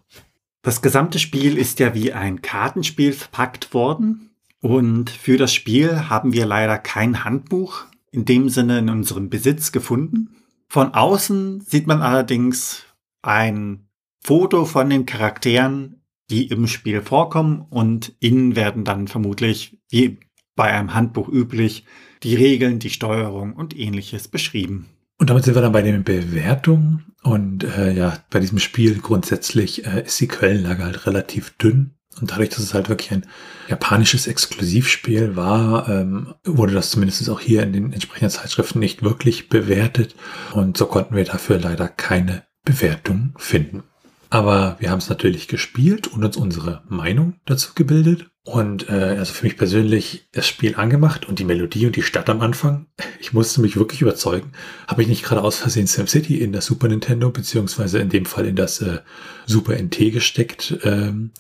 Das 0.62 0.82
gesamte 0.82 1.20
Spiel 1.20 1.58
ist 1.58 1.80
ja 1.80 1.94
wie 1.94 2.12
ein 2.12 2.42
Kartenspiel 2.42 3.14
verpackt 3.14 3.74
worden. 3.74 4.32
Und 4.62 5.10
für 5.10 5.38
das 5.38 5.54
Spiel 5.54 6.10
haben 6.10 6.34
wir 6.34 6.46
leider 6.46 6.78
kein 6.78 7.24
Handbuch 7.24 7.86
in 8.12 8.26
dem 8.26 8.50
Sinne 8.50 8.80
in 8.80 8.90
unserem 8.90 9.30
Besitz 9.30 9.72
gefunden. 9.72 10.36
Von 10.70 10.94
außen 10.94 11.62
sieht 11.62 11.88
man 11.88 12.02
allerdings 12.02 12.84
ein 13.24 13.88
Foto 14.22 14.66
von 14.66 14.90
den 14.90 15.08
Charakteren, 15.08 16.04
die 16.30 16.48
im 16.48 16.68
Spiel 16.68 17.02
vorkommen 17.02 17.66
und 17.70 18.14
innen 18.20 18.56
werden 18.56 18.84
dann 18.84 19.08
vermutlich, 19.08 19.80
wie 19.90 20.20
bei 20.56 20.72
einem 20.72 20.94
Handbuch 20.94 21.28
üblich, 21.28 21.86
die 22.22 22.36
Regeln, 22.36 22.78
die 22.80 22.92
Steuerung 22.92 23.54
und 23.54 23.78
ähnliches 23.78 24.28
beschrieben. 24.28 24.88
Und 25.18 25.30
damit 25.30 25.44
sind 25.44 25.56
wir 25.56 25.62
dann 25.62 25.72
bei 25.72 25.82
den 25.82 26.04
Bewertungen. 26.04 27.14
Und 27.24 27.64
äh, 27.64 27.92
ja, 27.94 28.20
bei 28.30 28.40
diesem 28.40 28.60
Spiel 28.60 29.00
grundsätzlich 29.00 29.86
äh, 29.86 30.04
ist 30.04 30.20
die 30.22 30.28
Quellenlage 30.28 30.84
halt 30.84 31.08
relativ 31.08 31.58
dünn. 31.58 31.96
Und 32.20 32.32
dadurch, 32.32 32.50
dass 32.50 32.60
es 32.60 32.74
halt 32.74 32.90
wirklich 32.90 33.12
ein 33.12 33.26
japanisches 33.70 34.28
Exklusivspiel 34.28 35.36
war, 35.36 35.88
ähm, 35.88 36.34
wurde 36.44 36.74
das 36.74 36.92
zumindest 36.92 37.30
auch 37.30 37.40
hier 37.40 37.64
in 37.64 37.72
den 37.72 37.94
entsprechenden 37.94 38.32
Zeitschriften 38.32 38.80
nicht 38.80 39.04
wirklich 39.04 39.50
bewertet. 39.50 40.16
Und 40.54 40.78
so 40.78 40.86
konnten 40.86 41.16
wir 41.16 41.24
dafür 41.24 41.60
leider 41.60 41.88
keine 41.88 42.44
Bewertung 42.66 43.34
finden. 43.38 43.84
Aber 44.30 44.76
wir 44.80 44.92
haben 44.92 45.00
es 45.00 45.10
natürlich 45.10 45.48
gespielt 45.48 46.08
und 46.08 46.24
uns 46.24 46.38
unsere 46.38 46.84
Meinung 46.88 47.36
dazu 47.46 47.74
gebildet. 47.74 48.29
Und 48.44 48.90
äh, 48.90 48.94
also 49.20 49.34
für 49.34 49.46
mich 49.46 49.58
persönlich 49.58 50.28
das 50.32 50.48
Spiel 50.48 50.76
angemacht 50.76 51.28
und 51.28 51.40
die 51.40 51.44
Melodie 51.44 51.86
und 51.86 51.96
die 51.96 52.02
Stadt 52.02 52.30
am 52.30 52.42
Anfang. 52.42 52.88
Ich 53.20 53.34
musste 53.34 53.62
mich 53.62 53.76
wirklich 53.76 54.02
überzeugen. 54.02 54.54
Habe 54.88 55.02
ich 55.02 55.08
nicht 55.08 55.24
gerade 55.24 55.44
aus 55.44 55.58
Versehen 55.58 55.88
SimCity 55.88 56.40
in 56.40 56.54
das 56.54 56.66
Super 56.66 56.88
Nintendo, 56.88 57.30
beziehungsweise 57.32 58.00
in 58.00 58.10
dem 58.10 58.26
Fall 58.26 58.46
in 58.46 58.56
das 58.56 58.82
äh, 58.82 59.00
Super 59.46 59.76
NT 59.76 60.14
gesteckt, 60.14 60.80
ähm, 60.84 61.32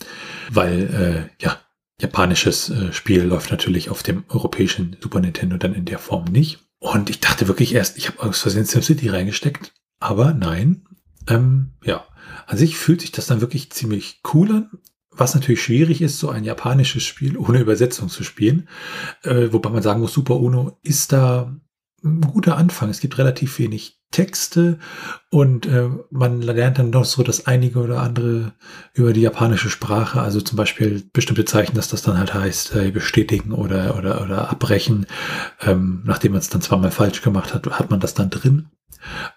weil 0.51 1.29
äh, 1.39 1.43
ja, 1.43 1.57
japanisches 2.01 2.69
äh, 2.69 2.93
Spiel 2.93 3.23
läuft 3.23 3.49
natürlich 3.49 3.89
auf 3.89 4.03
dem 4.03 4.23
europäischen 4.29 4.97
Super 5.01 5.21
Nintendo 5.21 5.57
dann 5.57 5.73
in 5.73 5.85
der 5.85 5.99
Form 5.99 6.25
nicht. 6.25 6.59
Und 6.79 7.09
ich 7.09 7.19
dachte 7.19 7.47
wirklich 7.47 7.73
erst, 7.73 7.97
ich 7.97 8.07
habe 8.07 8.21
aus 8.21 8.41
Versehen 8.41 8.65
SimCity 8.65 9.09
reingesteckt. 9.09 9.73
Aber 9.99 10.33
nein, 10.33 10.85
ähm, 11.27 11.71
ja, 11.83 12.05
an 12.47 12.57
sich 12.57 12.77
fühlt 12.77 13.01
sich 13.01 13.11
das 13.11 13.27
dann 13.27 13.41
wirklich 13.41 13.71
ziemlich 13.71 14.21
cool 14.33 14.51
an. 14.51 14.69
Was 15.19 15.35
natürlich 15.35 15.61
schwierig 15.61 16.01
ist, 16.01 16.17
so 16.17 16.29
ein 16.29 16.45
japanisches 16.45 17.03
Spiel 17.03 17.37
ohne 17.37 17.59
Übersetzung 17.59 18.07
zu 18.07 18.23
spielen. 18.23 18.69
Äh, 19.23 19.51
wobei 19.51 19.69
man 19.69 19.83
sagen 19.83 19.99
muss, 19.99 20.13
Super 20.13 20.37
Uno 20.37 20.79
ist 20.81 21.11
da 21.11 21.53
ein 22.03 22.21
guter 22.21 22.55
Anfang. 22.55 22.89
Es 22.89 23.01
gibt 23.01 23.17
relativ 23.17 23.59
wenig 23.59 23.98
Texte 24.11 24.79
und 25.29 25.67
äh, 25.67 25.89
man 26.09 26.41
lernt 26.41 26.79
dann 26.79 26.89
noch 26.89 27.05
so 27.05 27.21
das 27.21 27.45
einige 27.45 27.79
oder 27.79 28.01
andere 28.01 28.53
über 28.93 29.13
die 29.13 29.21
japanische 29.21 29.69
Sprache, 29.69 30.21
also 30.21 30.41
zum 30.41 30.57
Beispiel 30.57 31.03
bestimmte 31.13 31.45
Zeichen, 31.45 31.75
dass 31.75 31.89
das 31.89 32.01
dann 32.01 32.17
halt 32.17 32.33
heißt, 32.33 32.75
äh, 32.75 32.91
bestätigen 32.91 33.51
oder, 33.51 33.97
oder, 33.97 34.21
oder 34.21 34.49
abbrechen. 34.49 35.05
Ähm, 35.61 36.01
nachdem 36.05 36.31
man 36.31 36.39
es 36.39 36.49
dann 36.49 36.61
zweimal 36.61 36.91
falsch 36.91 37.21
gemacht 37.21 37.53
hat, 37.53 37.67
hat 37.67 37.91
man 37.91 37.99
das 37.99 38.15
dann 38.15 38.31
drin. 38.31 38.69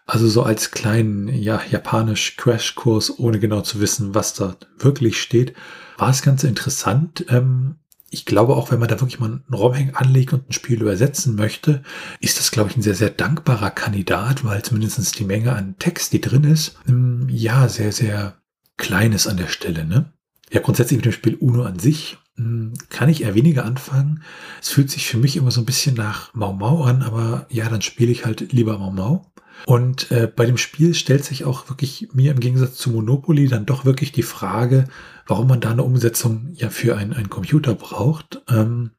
Also 0.07 0.27
so 0.27 0.43
als 0.43 0.71
kleinen, 0.71 1.29
ja, 1.29 1.61
japanisch 1.71 2.37
Crashkurs, 2.37 3.19
ohne 3.19 3.39
genau 3.39 3.61
zu 3.61 3.81
wissen, 3.81 4.15
was 4.15 4.35
da 4.35 4.57
wirklich 4.79 5.21
steht, 5.21 5.55
war 5.99 6.11
es 6.11 6.23
ganz 6.23 6.45
interessant. 6.45 7.27
Ähm, 7.29 7.77
ich 8.13 8.27
glaube 8.27 8.55
auch, 8.57 8.71
wenn 8.71 8.79
man 8.79 8.89
da 8.89 9.01
wirklich 9.01 9.19
mal 9.19 9.27
einen 9.27 9.55
Romhang 9.55 9.95
anlegt 9.95 10.35
und 10.35 10.49
ein 10.49 10.53
Spiel 10.53 10.83
übersetzen 10.83 11.35
möchte, 11.35 11.83
ist 12.21 12.39
das, 12.39 12.51
glaube 12.51 12.71
ich, 12.71 12.77
ein 12.77 12.83
sehr, 12.83 12.95
sehr 12.95 13.09
dankbarer 13.09 13.71
Kandidat, 13.71 14.45
weil 14.45 14.63
zumindest 14.63 15.19
die 15.19 15.25
Menge 15.25 15.55
an 15.55 15.77
Text, 15.79 16.13
die 16.13 16.21
drin 16.21 16.45
ist, 16.45 16.77
ähm, 16.87 17.27
ja, 17.31 17.69
sehr, 17.69 17.91
sehr 17.91 18.37
klein 18.77 19.13
ist 19.13 19.27
an 19.27 19.39
der 19.39 19.49
Stelle. 19.49 19.87
Ne? 19.87 20.13
Ja, 20.51 20.61
grundsätzlich 20.61 20.99
mit 20.99 21.07
dem 21.07 21.13
Spiel 21.13 21.37
Uno 21.37 21.63
an 21.63 21.79
sich 21.79 22.19
hm, 22.37 22.75
kann 22.91 23.09
ich 23.09 23.23
eher 23.23 23.35
weniger 23.35 23.65
anfangen. 23.65 24.23
Es 24.61 24.69
fühlt 24.69 24.91
sich 24.91 25.07
für 25.07 25.19
mich 25.19 25.37
immer 25.37 25.51
so 25.51 25.63
ein 25.63 25.67
bisschen 25.67 25.95
nach 25.95 26.35
Mau 26.35 26.53
Mau 26.53 26.83
an, 26.85 27.03
aber 27.03 27.47
ja, 27.49 27.69
dann 27.71 27.81
spiele 27.81 28.13
ich 28.13 28.27
halt 28.27 28.53
lieber 28.53 28.79
Mau 28.79 28.91
Mau. 28.91 29.33
Und 29.65 30.11
äh, 30.11 30.31
bei 30.35 30.45
dem 30.45 30.57
Spiel 30.57 30.95
stellt 30.95 31.25
sich 31.25 31.45
auch 31.45 31.69
wirklich 31.69 32.09
mir 32.13 32.33
im 32.33 32.41
Gegensatz 32.41 32.75
zu 32.77 32.91
Monopoly 32.91 33.49
dann 33.49 33.67
doch 33.67 33.85
wirklich 33.85 34.13
die 34.13 34.23
Frage, 34.23 34.89
warum 35.33 35.49
man 35.49 35.63
da 35.63 35.71
eine 35.71 35.83
Umsetzung 35.83 36.51
ja 36.57 36.69
für 36.69 36.99
einen 36.99 37.31
Computer 37.31 37.75
braucht. 37.75 38.43
Ähm, 38.51 38.91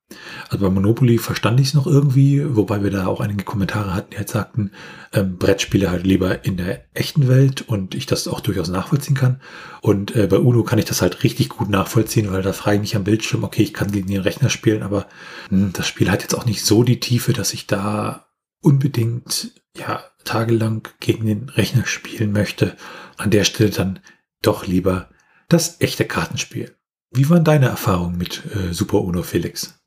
also 0.50 0.66
bei 0.66 0.72
Monopoly 0.72 1.20
verstand 1.20 1.60
ich 1.60 1.68
es 1.68 1.74
noch 1.76 1.86
irgendwie, 1.86 2.44
wobei 2.56 2.82
wir 2.82 2.90
da 2.90 3.06
auch 3.06 3.20
einige 3.20 3.44
Kommentare 3.44 3.94
hatten, 3.94 4.10
die 4.10 4.18
halt 4.18 4.30
sagten, 4.30 4.72
ähm, 5.14 5.38
Brettspiele 5.38 5.92
halt 5.92 6.08
lieber 6.08 6.44
in 6.44 6.58
der 6.58 6.86
echten 6.96 7.28
Welt 7.28 7.62
und 7.62 7.94
ich 7.94 8.08
das 8.08 8.28
auch 8.28 8.40
durchaus 8.40 8.70
nachvollziehen 8.70 9.16
kann. 9.16 9.42
Und 9.82 10.16
äh, 10.16 10.26
bei 10.26 10.38
Uno 10.40 10.64
kann 10.64 10.80
ich 10.80 10.86
das 10.86 11.04
halt 11.04 11.24
richtig 11.24 11.50
gut 11.50 11.70
nachvollziehen, 11.70 12.32
weil 12.32 12.42
da 12.42 12.52
frage 12.52 12.78
ich 12.78 12.82
mich 12.82 12.96
am 12.96 13.04
Bildschirm, 13.04 13.44
okay, 13.44 13.62
ich 13.62 13.76
kann 13.76 13.92
gegen 13.92 14.08
den 14.08 14.22
Rechner 14.22 14.50
spielen, 14.50 14.82
aber 14.82 15.06
mh, 15.52 15.66
hm, 15.66 15.74
das 15.74 15.88
Spiel 15.88 16.10
hat 16.10 16.24
jetzt 16.24 16.34
auch 16.34 16.48
nicht 16.48 16.66
so 16.66 16.82
die 16.82 17.00
Tiefe, 17.00 17.34
dass 17.34 17.54
ich 17.54 17.68
da 17.68 18.26
unbedingt 18.60 19.52
ja 19.78 20.04
tagelang 20.26 20.88
gegen 21.00 21.28
den 21.28 21.50
Rechner 21.50 21.86
spielen 21.86 22.32
möchte. 22.32 22.76
An 23.18 23.30
der 23.30 23.44
Stelle 23.44 23.70
dann 23.70 24.00
doch 24.42 24.66
lieber 24.66 25.10
das 25.54 25.80
echte 25.80 26.06
Kartenspiel. 26.06 26.76
Wie 27.12 27.30
waren 27.30 27.44
deine 27.44 27.68
Erfahrungen 27.68 28.18
mit 28.18 28.44
äh, 28.56 28.74
Super 28.74 29.02
Uno, 29.02 29.22
Felix? 29.22 29.80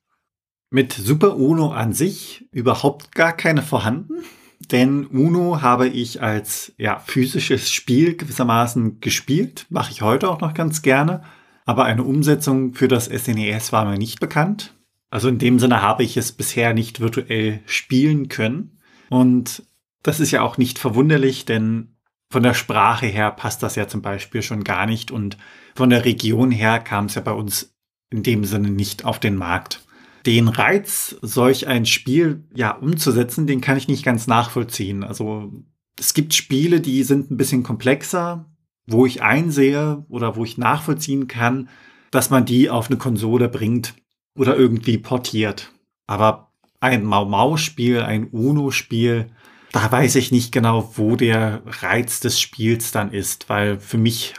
Mit 0.71 0.93
Super 0.93 1.37
Uno 1.37 1.73
an 1.73 1.93
sich 1.93 2.49
überhaupt 2.53 3.15
gar 3.15 3.33
keine 3.33 3.63
vorhanden, 3.63 4.23
denn 4.71 5.07
Uno 5.07 5.63
habe 5.63 5.89
ich 5.89 6.23
als 6.23 6.73
ja, 6.79 7.01
physisches 7.01 7.71
Spiel 7.71 8.17
gewissermaßen 8.17 9.01
gespielt, 9.01 9.67
mache 9.69 9.91
ich 9.91 10.03
heute 10.03 10.31
auch 10.31 10.41
noch 10.41 10.55
ganz 10.55 10.83
gerne, 10.83 11.23
aber 11.65 11.85
eine 11.85 12.05
Umsetzung 12.05 12.75
für 12.75 12.87
das 12.87 13.07
SNES 13.07 13.69
e 13.69 13.73
war 13.73 13.85
mir 13.85 13.99
nicht 13.99 14.21
bekannt. 14.21 14.75
Also 15.11 15.29
in 15.29 15.39
dem 15.39 15.59
Sinne 15.59 15.83
habe 15.83 16.05
ich 16.05 16.17
es 16.17 16.31
bisher 16.33 16.75
nicht 16.75 17.01
virtuell 17.01 17.61
spielen 17.67 18.29
können. 18.29 18.79
Und 19.09 19.65
das 20.03 20.21
ist 20.21 20.31
ja 20.31 20.43
auch 20.43 20.59
nicht 20.59 20.79
verwunderlich, 20.79 21.45
denn 21.45 21.96
von 22.31 22.43
der 22.43 22.55
Sprache 22.55 23.07
her 23.07 23.31
passt 23.31 23.63
das 23.63 23.77
ja 23.77 23.89
zum 23.89 24.03
Beispiel 24.03 24.43
schon 24.43 24.65
gar 24.65 24.87
nicht 24.87 25.11
und 25.11 25.39
von 25.75 25.91
der 25.91 26.05
Region 26.05 26.51
her 26.51 26.81
kam 26.81 27.07
es 27.07 27.15
ja 27.15 27.21
bei 27.21 27.33
uns 27.33 27.75
in 28.11 28.23
dem 28.23 28.45
Sinne 28.45 28.71
nicht 28.71 29.05
auf 29.05 29.21
den 29.21 29.37
Markt. 29.37 29.85
Den 30.25 30.49
Reiz, 30.49 31.17
solch 31.23 31.69
ein 31.69 31.87
Spiel 31.87 32.45
ja 32.55 32.73
umzusetzen, 32.73 33.47
den 33.47 33.61
kann 33.61 33.77
ich 33.77 33.87
nicht 33.87 34.05
ganz 34.05 34.27
nachvollziehen. 34.27 35.05
Also 35.05 35.53
es 35.99 36.15
gibt 36.15 36.35
Spiele, 36.35 36.81
die 36.81 37.05
sind 37.05 37.31
ein 37.31 37.37
bisschen 37.37 37.63
komplexer, 37.63 38.47
wo 38.87 39.07
ich 39.07 39.23
einsehe 39.23 40.05
oder 40.09 40.35
wo 40.37 40.45
ich 40.45 40.59
nachvollziehen 40.59 41.29
kann, 41.29 41.69
dass 42.11 42.31
man 42.31 42.45
die 42.45 42.71
auf 42.71 42.89
eine 42.89 42.99
Konsole 42.99 43.49
bringt 43.49 43.95
oder 44.37 44.57
irgendwie 44.57 44.99
portiert. 44.99 45.73
Aber 46.07 46.53
ein 46.81 47.05
Mau-Mau-Spiel, 47.05 48.01
ein 48.01 48.29
Uno-Spiel, 48.29 49.31
da 49.77 49.93
weiß 49.93 50.15
ich 50.15 50.33
nicht 50.33 50.53
genau, 50.53 50.91
wo 50.95 51.17
der 51.17 51.61
Reiz 51.67 52.21
des 52.21 52.41
Spiels 52.41 52.93
dann 52.93 53.13
ist, 53.13 53.51
weil 53.51 53.79
für 53.79 53.99
mich 53.99 54.33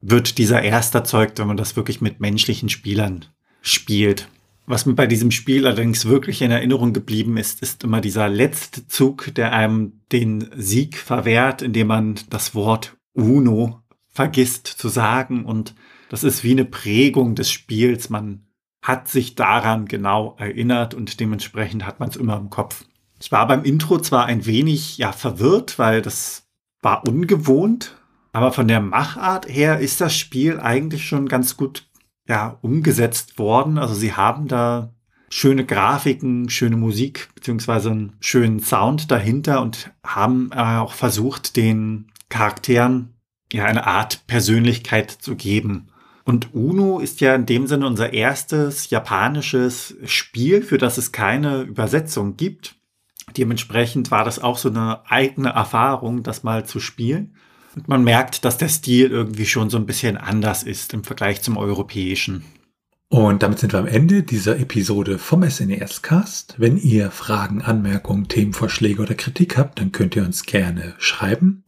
wird 0.00 0.38
dieser 0.38 0.62
erst 0.62 0.94
erzeugt, 0.94 1.40
wenn 1.40 1.48
man 1.48 1.56
das 1.56 1.74
wirklich 1.74 2.00
mit 2.00 2.20
menschlichen 2.20 2.68
Spielern 2.68 3.24
spielt. 3.60 4.28
Was 4.66 4.86
mir 4.86 4.94
bei 4.94 5.08
diesem 5.08 5.32
Spiel 5.32 5.66
allerdings 5.66 6.04
wirklich 6.04 6.42
in 6.42 6.52
Erinnerung 6.52 6.92
geblieben 6.92 7.36
ist, 7.36 7.60
ist 7.60 7.82
immer 7.82 8.00
dieser 8.00 8.28
letzte 8.28 8.86
Zug, 8.86 9.34
der 9.34 9.52
einem 9.52 10.00
den 10.12 10.48
Sieg 10.56 10.96
verwehrt, 10.96 11.60
indem 11.60 11.88
man 11.88 12.20
das 12.30 12.54
Wort 12.54 12.96
Uno 13.14 13.80
vergisst 14.10 14.68
zu 14.68 14.88
sagen. 14.88 15.44
Und 15.44 15.74
das 16.08 16.22
ist 16.22 16.44
wie 16.44 16.52
eine 16.52 16.66
Prägung 16.66 17.34
des 17.34 17.50
Spiels. 17.50 18.10
Man 18.10 18.46
hat 18.80 19.08
sich 19.08 19.34
daran 19.34 19.86
genau 19.86 20.36
erinnert 20.38 20.94
und 20.94 21.18
dementsprechend 21.18 21.84
hat 21.84 21.98
man 21.98 22.10
es 22.10 22.16
immer 22.16 22.36
im 22.36 22.48
Kopf. 22.48 22.84
Ich 23.24 23.32
war 23.32 23.46
beim 23.46 23.64
Intro 23.64 23.98
zwar 24.00 24.26
ein 24.26 24.44
wenig 24.44 24.98
ja 24.98 25.10
verwirrt, 25.10 25.78
weil 25.78 26.02
das 26.02 26.46
war 26.82 27.08
ungewohnt, 27.08 27.96
aber 28.34 28.52
von 28.52 28.68
der 28.68 28.80
Machart 28.80 29.48
her 29.48 29.80
ist 29.80 30.02
das 30.02 30.14
Spiel 30.14 30.60
eigentlich 30.60 31.06
schon 31.06 31.26
ganz 31.26 31.56
gut 31.56 31.88
ja 32.28 32.58
umgesetzt 32.60 33.38
worden. 33.38 33.78
Also 33.78 33.94
sie 33.94 34.12
haben 34.12 34.46
da 34.46 34.92
schöne 35.30 35.64
Grafiken, 35.64 36.50
schöne 36.50 36.76
Musik 36.76 37.30
beziehungsweise 37.34 37.92
einen 37.92 38.12
schönen 38.20 38.60
Sound 38.60 39.10
dahinter 39.10 39.62
und 39.62 39.90
haben 40.04 40.50
äh, 40.52 40.58
auch 40.58 40.92
versucht, 40.92 41.56
den 41.56 42.08
Charakteren 42.28 43.14
ja 43.50 43.64
eine 43.64 43.86
Art 43.86 44.26
Persönlichkeit 44.26 45.10
zu 45.10 45.34
geben. 45.34 45.88
Und 46.24 46.52
Uno 46.52 46.98
ist 46.98 47.22
ja 47.22 47.34
in 47.34 47.46
dem 47.46 47.68
Sinne 47.68 47.86
unser 47.86 48.12
erstes 48.12 48.90
japanisches 48.90 49.96
Spiel, 50.04 50.60
für 50.60 50.76
das 50.76 50.98
es 50.98 51.10
keine 51.10 51.62
Übersetzung 51.62 52.36
gibt. 52.36 52.76
Dementsprechend 53.36 54.10
war 54.10 54.24
das 54.24 54.38
auch 54.38 54.58
so 54.58 54.68
eine 54.68 55.00
eigene 55.10 55.50
Erfahrung, 55.50 56.22
das 56.22 56.42
mal 56.42 56.66
zu 56.66 56.80
spielen. 56.80 57.36
Und 57.74 57.88
man 57.88 58.04
merkt, 58.04 58.44
dass 58.44 58.58
der 58.58 58.68
Stil 58.68 59.10
irgendwie 59.10 59.46
schon 59.46 59.70
so 59.70 59.76
ein 59.76 59.86
bisschen 59.86 60.16
anders 60.16 60.62
ist 60.62 60.94
im 60.94 61.04
Vergleich 61.04 61.42
zum 61.42 61.56
europäischen. 61.56 62.44
Und 63.08 63.42
damit 63.42 63.58
sind 63.58 63.72
wir 63.72 63.78
am 63.78 63.86
Ende 63.86 64.22
dieser 64.22 64.58
Episode 64.58 65.18
vom 65.18 65.48
SNES 65.48 66.02
Cast. 66.02 66.54
Wenn 66.58 66.76
ihr 66.76 67.10
Fragen, 67.10 67.62
Anmerkungen, 67.62 68.28
Themenvorschläge 68.28 69.02
oder 69.02 69.14
Kritik 69.14 69.56
habt, 69.56 69.78
dann 69.78 69.92
könnt 69.92 70.16
ihr 70.16 70.24
uns 70.24 70.44
gerne 70.44 70.94
schreiben 70.98 71.64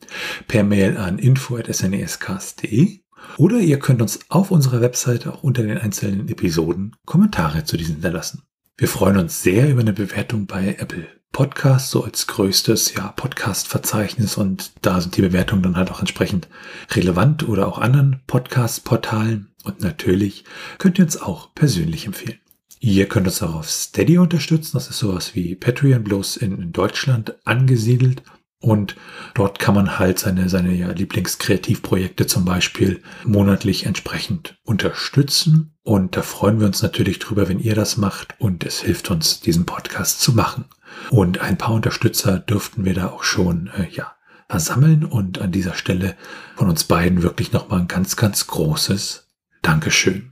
per 0.48 0.64
Mail 0.64 0.96
an 0.96 1.18
info@snescast.de 1.18 3.00
oder 3.38 3.58
ihr 3.58 3.78
könnt 3.78 4.02
uns 4.02 4.20
auf 4.28 4.50
unserer 4.50 4.80
Webseite 4.80 5.32
auch 5.32 5.42
unter 5.42 5.62
den 5.62 5.78
einzelnen 5.78 6.28
Episoden 6.28 6.96
Kommentare 7.04 7.64
zu 7.64 7.76
diesen 7.76 7.96
hinterlassen. 7.96 8.42
Wir 8.76 8.88
freuen 8.88 9.18
uns 9.18 9.42
sehr 9.42 9.70
über 9.70 9.80
eine 9.80 9.92
Bewertung 9.92 10.46
bei 10.46 10.76
Apple 10.78 11.06
Podcast 11.32 11.90
so 11.90 12.04
als 12.04 12.26
größtes 12.26 12.94
ja, 12.94 13.08
Podcast-Verzeichnis 13.08 14.36
und 14.36 14.72
da 14.82 15.00
sind 15.00 15.16
die 15.16 15.22
Bewertungen 15.22 15.62
dann 15.62 15.76
halt 15.76 15.90
auch 15.90 16.00
entsprechend 16.00 16.48
relevant 16.92 17.48
oder 17.48 17.68
auch 17.68 17.78
anderen 17.78 18.22
Podcast-Portalen. 18.26 19.48
Und 19.64 19.80
natürlich 19.80 20.44
könnt 20.78 20.98
ihr 20.98 21.04
uns 21.04 21.20
auch 21.20 21.54
persönlich 21.54 22.06
empfehlen. 22.06 22.38
Ihr 22.80 23.08
könnt 23.08 23.26
uns 23.26 23.42
auch 23.42 23.54
auf 23.54 23.70
Steady 23.70 24.18
unterstützen. 24.18 24.72
Das 24.74 24.88
ist 24.88 24.98
sowas 24.98 25.34
wie 25.34 25.54
Patreon 25.54 26.04
bloß 26.04 26.36
in 26.36 26.72
Deutschland 26.72 27.34
angesiedelt. 27.44 28.22
Und 28.60 28.96
dort 29.34 29.58
kann 29.58 29.74
man 29.74 29.98
halt 29.98 30.18
seine, 30.18 30.48
seine 30.48 30.74
ja, 30.74 30.90
Lieblingskreativprojekte 30.90 32.26
zum 32.26 32.44
Beispiel 32.44 33.02
monatlich 33.24 33.86
entsprechend 33.86 34.58
unterstützen. 34.64 35.76
Und 35.82 36.16
da 36.16 36.22
freuen 36.22 36.58
wir 36.58 36.66
uns 36.66 36.82
natürlich 36.82 37.18
drüber, 37.18 37.48
wenn 37.48 37.60
ihr 37.60 37.74
das 37.74 37.96
macht. 37.96 38.34
Und 38.38 38.64
es 38.64 38.80
hilft 38.80 39.10
uns, 39.10 39.40
diesen 39.40 39.66
Podcast 39.66 40.20
zu 40.20 40.32
machen. 40.32 40.64
Und 41.10 41.40
ein 41.40 41.58
paar 41.58 41.74
Unterstützer 41.74 42.38
dürften 42.38 42.84
wir 42.84 42.94
da 42.94 43.08
auch 43.08 43.22
schon, 43.22 43.70
äh, 43.76 43.88
ja, 43.90 44.16
versammeln. 44.48 45.04
Und 45.04 45.40
an 45.40 45.52
dieser 45.52 45.74
Stelle 45.74 46.16
von 46.56 46.68
uns 46.68 46.84
beiden 46.84 47.22
wirklich 47.22 47.52
nochmal 47.52 47.80
ein 47.80 47.88
ganz, 47.88 48.16
ganz 48.16 48.46
großes 48.46 49.28
Dankeschön. 49.62 50.30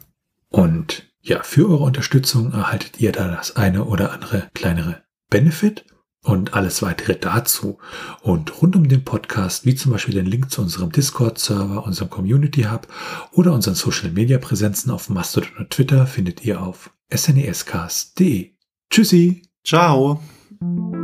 Und 0.48 1.11
ja, 1.20 1.42
für 1.42 1.68
eure 1.68 1.85
Unterstützung 1.85 2.53
erhaltet 2.53 3.00
ihr 3.00 3.12
da 3.12 3.29
das 3.29 3.57
eine 3.57 3.85
oder 3.85 4.12
andere 4.12 4.50
kleinere 4.55 5.03
Benefit 5.31 5.85
und 6.22 6.55
alles 6.55 6.83
weitere 6.83 7.16
dazu. 7.16 7.79
Und 8.22 8.61
rund 8.61 8.77
um 8.77 8.88
den 8.88 9.05
Podcast, 9.05 9.64
wie 9.64 9.74
zum 9.74 9.92
Beispiel 9.92 10.14
den 10.14 10.27
Link 10.27 10.50
zu 10.50 10.62
unserem 10.62 10.92
Discord-Server, 10.92 11.85
unserem 11.85 12.11
Community 12.11 12.64
Hub 12.64 12.88
oder 13.33 13.53
unseren 13.53 13.74
Social-Media-Präsenzen 13.74 14.90
auf 14.90 15.09
Mastodon 15.09 15.57
und 15.59 15.70
Twitter, 15.70 16.07
findet 16.07 16.44
ihr 16.44 16.61
auf 16.61 16.90
snescast.de. 17.12 18.53
Tschüssi! 18.90 19.42
Ciao! 19.64 20.20
Eine 20.64 21.03